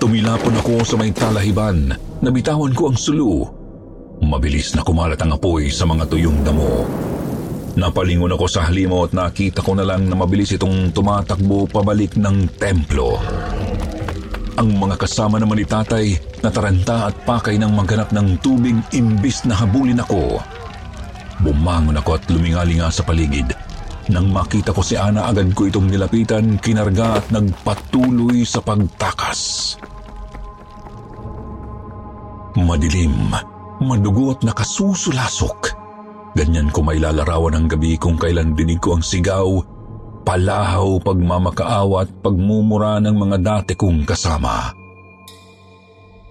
Tumilapon 0.00 0.56
ako 0.56 0.74
sa 0.86 0.96
may 0.96 1.12
talahiban. 1.12 1.92
Nabitawan 2.22 2.72
ko 2.72 2.88
ang 2.92 2.96
sulu. 2.96 3.44
Mabilis 4.24 4.72
na 4.72 4.80
kumalat 4.80 5.20
ang 5.20 5.36
apoy 5.36 5.68
sa 5.68 5.84
mga 5.84 6.08
tuyong 6.08 6.40
damo. 6.40 6.88
Napalingon 7.76 8.32
ako 8.32 8.48
sa 8.48 8.64
halimaw 8.64 9.04
at 9.04 9.12
nakita 9.12 9.60
ko 9.60 9.76
na 9.76 9.84
lang 9.84 10.08
na 10.08 10.16
mabilis 10.16 10.56
itong 10.56 10.96
tumatakbo 10.96 11.68
pabalik 11.68 12.16
ng 12.16 12.56
templo. 12.56 13.20
Ang 14.56 14.80
mga 14.80 14.96
kasama 14.96 15.36
naman 15.36 15.60
ni 15.60 15.68
tatay 15.68 16.16
nataranta 16.40 17.12
at 17.12 17.16
pakay 17.28 17.60
ng 17.60 17.76
maghanap 17.76 18.08
ng 18.08 18.40
tubig 18.40 18.72
imbis 18.96 19.44
na 19.44 19.52
habulin 19.52 20.00
ako. 20.00 20.40
Bumangon 21.44 22.00
ako 22.00 22.16
at 22.16 22.24
lumingalinga 22.32 22.88
sa 22.88 23.04
paligid. 23.04 23.52
Nang 24.08 24.32
makita 24.32 24.72
ko 24.72 24.80
si 24.80 24.96
Ana 24.96 25.28
agad 25.28 25.52
ko 25.52 25.68
itong 25.68 25.92
nilapitan, 25.92 26.56
kinarga 26.56 27.20
at 27.20 27.26
nagpatuloy 27.28 28.48
sa 28.48 28.64
pagtakas. 28.64 29.76
Madilim, 32.56 33.36
madugo 33.84 34.32
at 34.32 34.40
nakasusulasok. 34.40 35.76
Ganyan 36.32 36.72
ko 36.72 36.80
may 36.80 36.96
lalarawan 36.96 37.60
ng 37.60 37.66
gabi 37.76 38.00
kung 38.00 38.16
kailan 38.16 38.56
dinig 38.56 38.80
ko 38.80 38.96
ang 38.96 39.04
sigaw, 39.04 39.60
palahaw, 40.26 40.98
pagmamakaawa 40.98 42.02
at 42.02 42.10
pagmumura 42.18 42.98
ng 42.98 43.14
mga 43.14 43.36
dati 43.38 43.72
kong 43.78 44.02
kasama. 44.02 44.74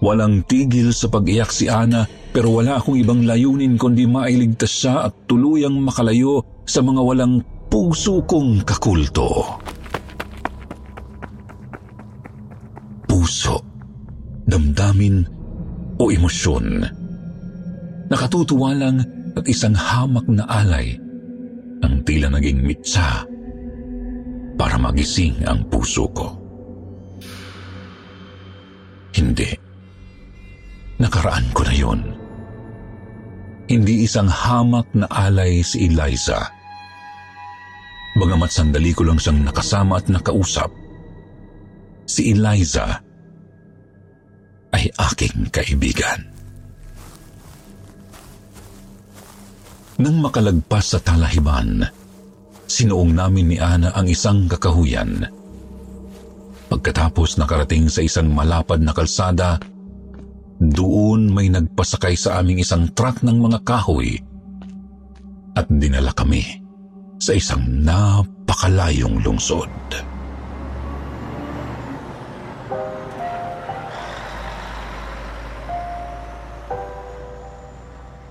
Walang 0.04 0.44
tigil 0.44 0.92
sa 0.92 1.08
pag-iyak 1.08 1.48
si 1.48 1.72
Ana 1.72 2.04
pero 2.36 2.52
wala 2.52 2.76
akong 2.76 3.00
ibang 3.00 3.24
layunin 3.24 3.80
kundi 3.80 4.04
mailigtas 4.04 4.68
siya 4.68 5.08
at 5.08 5.24
tuluyang 5.24 5.80
makalayo 5.80 6.44
sa 6.68 6.84
mga 6.84 7.00
walang 7.00 7.40
puso 7.72 8.20
kong 8.28 8.60
kakulto. 8.68 9.56
Puso, 13.08 13.56
damdamin 14.44 15.24
o 15.96 16.12
emosyon. 16.12 16.84
Nakatutuwa 18.12 18.76
lang 18.76 19.00
at 19.32 19.48
isang 19.48 19.72
hamak 19.72 20.28
na 20.28 20.44
alay 20.44 21.00
ang 21.80 22.04
tila 22.04 22.28
naging 22.28 22.60
mitsa 22.60 23.24
para 24.56 24.80
magising 24.80 25.44
ang 25.44 25.68
puso 25.68 26.08
ko. 26.16 26.32
Hindi. 29.16 29.48
Nakaraan 30.96 31.48
ko 31.52 31.62
na 31.64 31.74
yun. 31.76 32.00
Hindi 33.68 34.08
isang 34.08 34.28
hamak 34.28 34.88
na 34.96 35.08
alay 35.12 35.60
si 35.60 35.88
Eliza. 35.88 36.40
Bagamat 38.16 38.48
sandali 38.48 38.96
ko 38.96 39.04
lang 39.04 39.20
siyang 39.20 39.44
nakasama 39.44 40.00
at 40.00 40.08
nakausap, 40.08 40.72
si 42.08 42.32
Eliza 42.32 42.96
ay 44.72 44.88
aking 44.88 45.52
kaibigan. 45.52 46.20
Nang 50.00 50.16
makalagpas 50.20 50.96
sa 50.96 51.00
talahiban, 51.00 51.80
sinuong 52.66 53.14
namin 53.14 53.54
ni 53.54 53.58
Ana 53.62 53.94
ang 53.94 54.10
isang 54.10 54.50
kakahuyan. 54.50 55.26
Pagkatapos 56.66 57.38
nakarating 57.38 57.86
sa 57.86 58.02
isang 58.02 58.34
malapad 58.34 58.82
na 58.82 58.90
kalsada, 58.90 59.62
doon 60.58 61.30
may 61.30 61.46
nagpasakay 61.46 62.18
sa 62.18 62.42
aming 62.42 62.60
isang 62.60 62.90
truck 62.92 63.22
ng 63.22 63.38
mga 63.38 63.58
kahoy 63.62 64.18
at 65.56 65.64
dinala 65.70 66.10
kami 66.12 66.42
sa 67.16 67.32
isang 67.32 67.64
napakalayong 67.64 69.22
lungsod. 69.22 69.70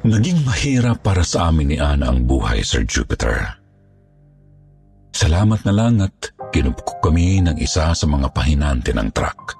Naging 0.05 0.45
mahirap 0.45 1.01
para 1.01 1.25
sa 1.25 1.49
amin 1.49 1.73
ni 1.73 1.77
Ana 1.81 2.13
ang 2.13 2.29
buhay, 2.29 2.61
Sir 2.61 2.85
Jupiter. 2.85 3.64
Salamat 5.15 5.63
na 5.63 5.71
lang 5.71 6.03
at 6.03 6.35
kinupkok 6.51 6.99
kami 6.99 7.39
ng 7.39 7.55
isa 7.55 7.95
sa 7.95 8.03
mga 8.03 8.35
pahinante 8.35 8.91
ng 8.91 9.15
truck. 9.15 9.55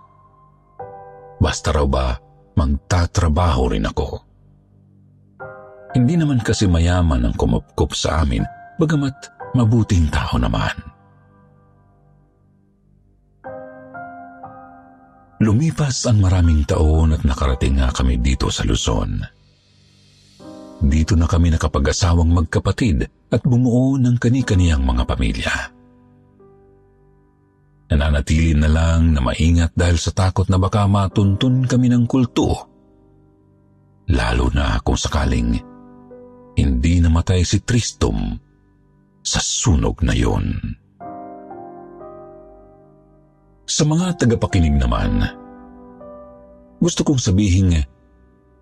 Basta 1.40 1.72
raw 1.72 1.88
ba, 1.88 2.12
magtatrabaho 2.60 3.72
rin 3.72 3.88
ako. 3.88 4.20
Hindi 5.96 6.20
naman 6.20 6.44
kasi 6.44 6.68
mayaman 6.68 7.24
ang 7.24 7.36
kumupkop 7.40 7.96
sa 7.96 8.20
amin, 8.28 8.44
bagamat 8.76 9.16
mabuting 9.56 10.12
tao 10.12 10.36
naman. 10.36 10.76
Lumipas 15.40 16.04
ang 16.04 16.20
maraming 16.20 16.68
taon 16.68 17.16
at 17.16 17.24
nakarating 17.24 17.80
nga 17.80 17.96
kami 17.96 18.20
dito 18.20 18.52
sa 18.52 18.68
Luzon. 18.68 19.24
Dito 20.84 21.16
na 21.16 21.28
kami 21.30 21.56
nakapag-asawang 21.56 22.32
magkapatid 22.36 23.08
at 23.32 23.42
bumuo 23.48 23.96
ng 23.96 24.20
kani-kaniyang 24.20 24.84
mga 24.84 25.04
pamilya. 25.08 25.54
Nananatili 27.86 28.58
na 28.58 28.68
lang 28.68 29.14
na 29.14 29.22
maingat 29.22 29.72
dahil 29.78 29.96
sa 29.96 30.12
takot 30.12 30.50
na 30.50 30.58
baka 30.58 30.90
matuntun 30.90 31.70
kami 31.70 31.88
ng 31.94 32.04
kulto. 32.10 32.50
Lalo 34.12 34.52
na 34.52 34.82
kung 34.82 34.98
sakaling 34.98 35.58
hindi 36.56 36.94
namatay 37.00 37.46
si 37.46 37.62
Tristom 37.62 38.36
sa 39.26 39.40
sunog 39.42 40.02
na 40.06 40.14
yon. 40.14 40.46
Sa 43.66 43.82
mga 43.82 44.22
tagapakinig 44.22 44.78
naman, 44.78 45.26
gusto 46.78 47.02
kong 47.02 47.18
sabihin 47.18 47.82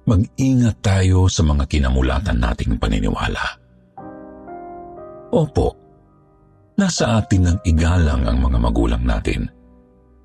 mag-ingat 0.03 0.83
tayo 0.83 1.31
sa 1.31 1.41
mga 1.47 1.63
kinamulatan 1.67 2.37
nating 2.39 2.75
paniniwala. 2.75 3.59
Opo, 5.33 5.67
nasa 6.77 7.17
atin 7.17 7.49
ng 7.49 7.59
igalang 7.65 8.27
ang 8.27 8.37
mga 8.37 8.57
magulang 8.59 9.03
natin. 9.03 9.47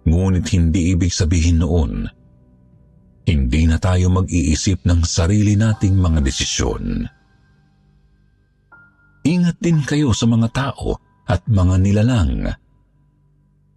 Ngunit 0.08 0.46
hindi 0.56 0.96
ibig 0.96 1.12
sabihin 1.12 1.60
noon, 1.60 2.08
hindi 3.28 3.68
na 3.68 3.76
tayo 3.76 4.08
mag-iisip 4.08 4.88
ng 4.88 5.04
sarili 5.04 5.52
nating 5.52 6.00
mga 6.00 6.24
desisyon. 6.24 7.04
Ingat 9.28 9.56
din 9.60 9.84
kayo 9.84 10.16
sa 10.16 10.24
mga 10.24 10.48
tao 10.48 10.96
at 11.28 11.44
mga 11.44 11.76
nilalang 11.76 12.48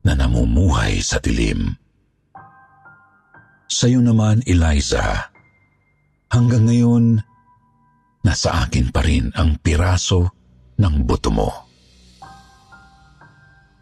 na 0.02 0.14
namumuhay 0.16 1.04
sa 1.04 1.20
dilim. 1.20 1.76
Sa'yo 3.68 4.00
naman, 4.00 4.40
Eliza, 4.48 5.31
Hanggang 6.32 6.64
ngayon, 6.72 7.20
nasa 8.24 8.64
akin 8.64 8.88
pa 8.96 9.04
rin 9.04 9.36
ang 9.36 9.60
piraso 9.60 10.32
ng 10.80 10.96
buto 11.04 11.28
mo. 11.28 11.50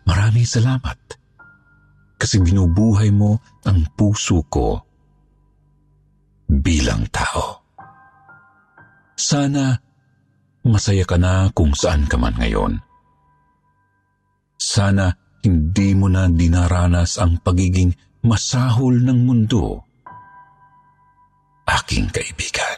Maraming 0.10 0.50
salamat 0.50 0.98
kasi 2.18 2.42
binubuhay 2.42 3.14
mo 3.14 3.38
ang 3.70 3.86
puso 3.94 4.42
ko 4.50 4.82
bilang 6.50 7.06
tao. 7.14 7.62
Sana 9.14 9.78
masaya 10.66 11.06
ka 11.06 11.22
na 11.22 11.54
kung 11.54 11.78
saan 11.78 12.10
ka 12.10 12.18
man 12.18 12.34
ngayon. 12.34 12.82
Sana 14.58 15.14
hindi 15.46 15.94
mo 15.94 16.10
na 16.10 16.26
dinaranas 16.26 17.22
ang 17.22 17.38
pagiging 17.46 17.94
masahol 18.26 18.98
ng 19.06 19.20
mundo 19.22 19.89
aking 21.70 22.10
kaibigan. 22.10 22.78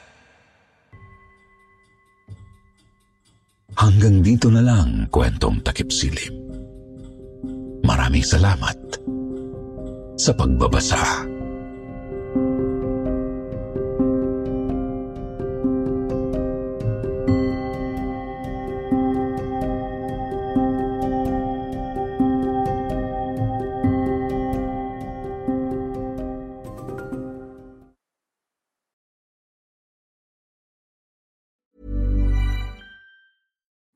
Hanggang 3.80 4.20
dito 4.20 4.52
na 4.52 4.60
lang 4.60 5.08
kwentong 5.08 5.64
takip 5.64 5.88
silim. 5.90 6.36
Maraming 7.88 8.22
salamat 8.22 8.78
sa 10.20 10.32
pagbabasa. 10.36 11.31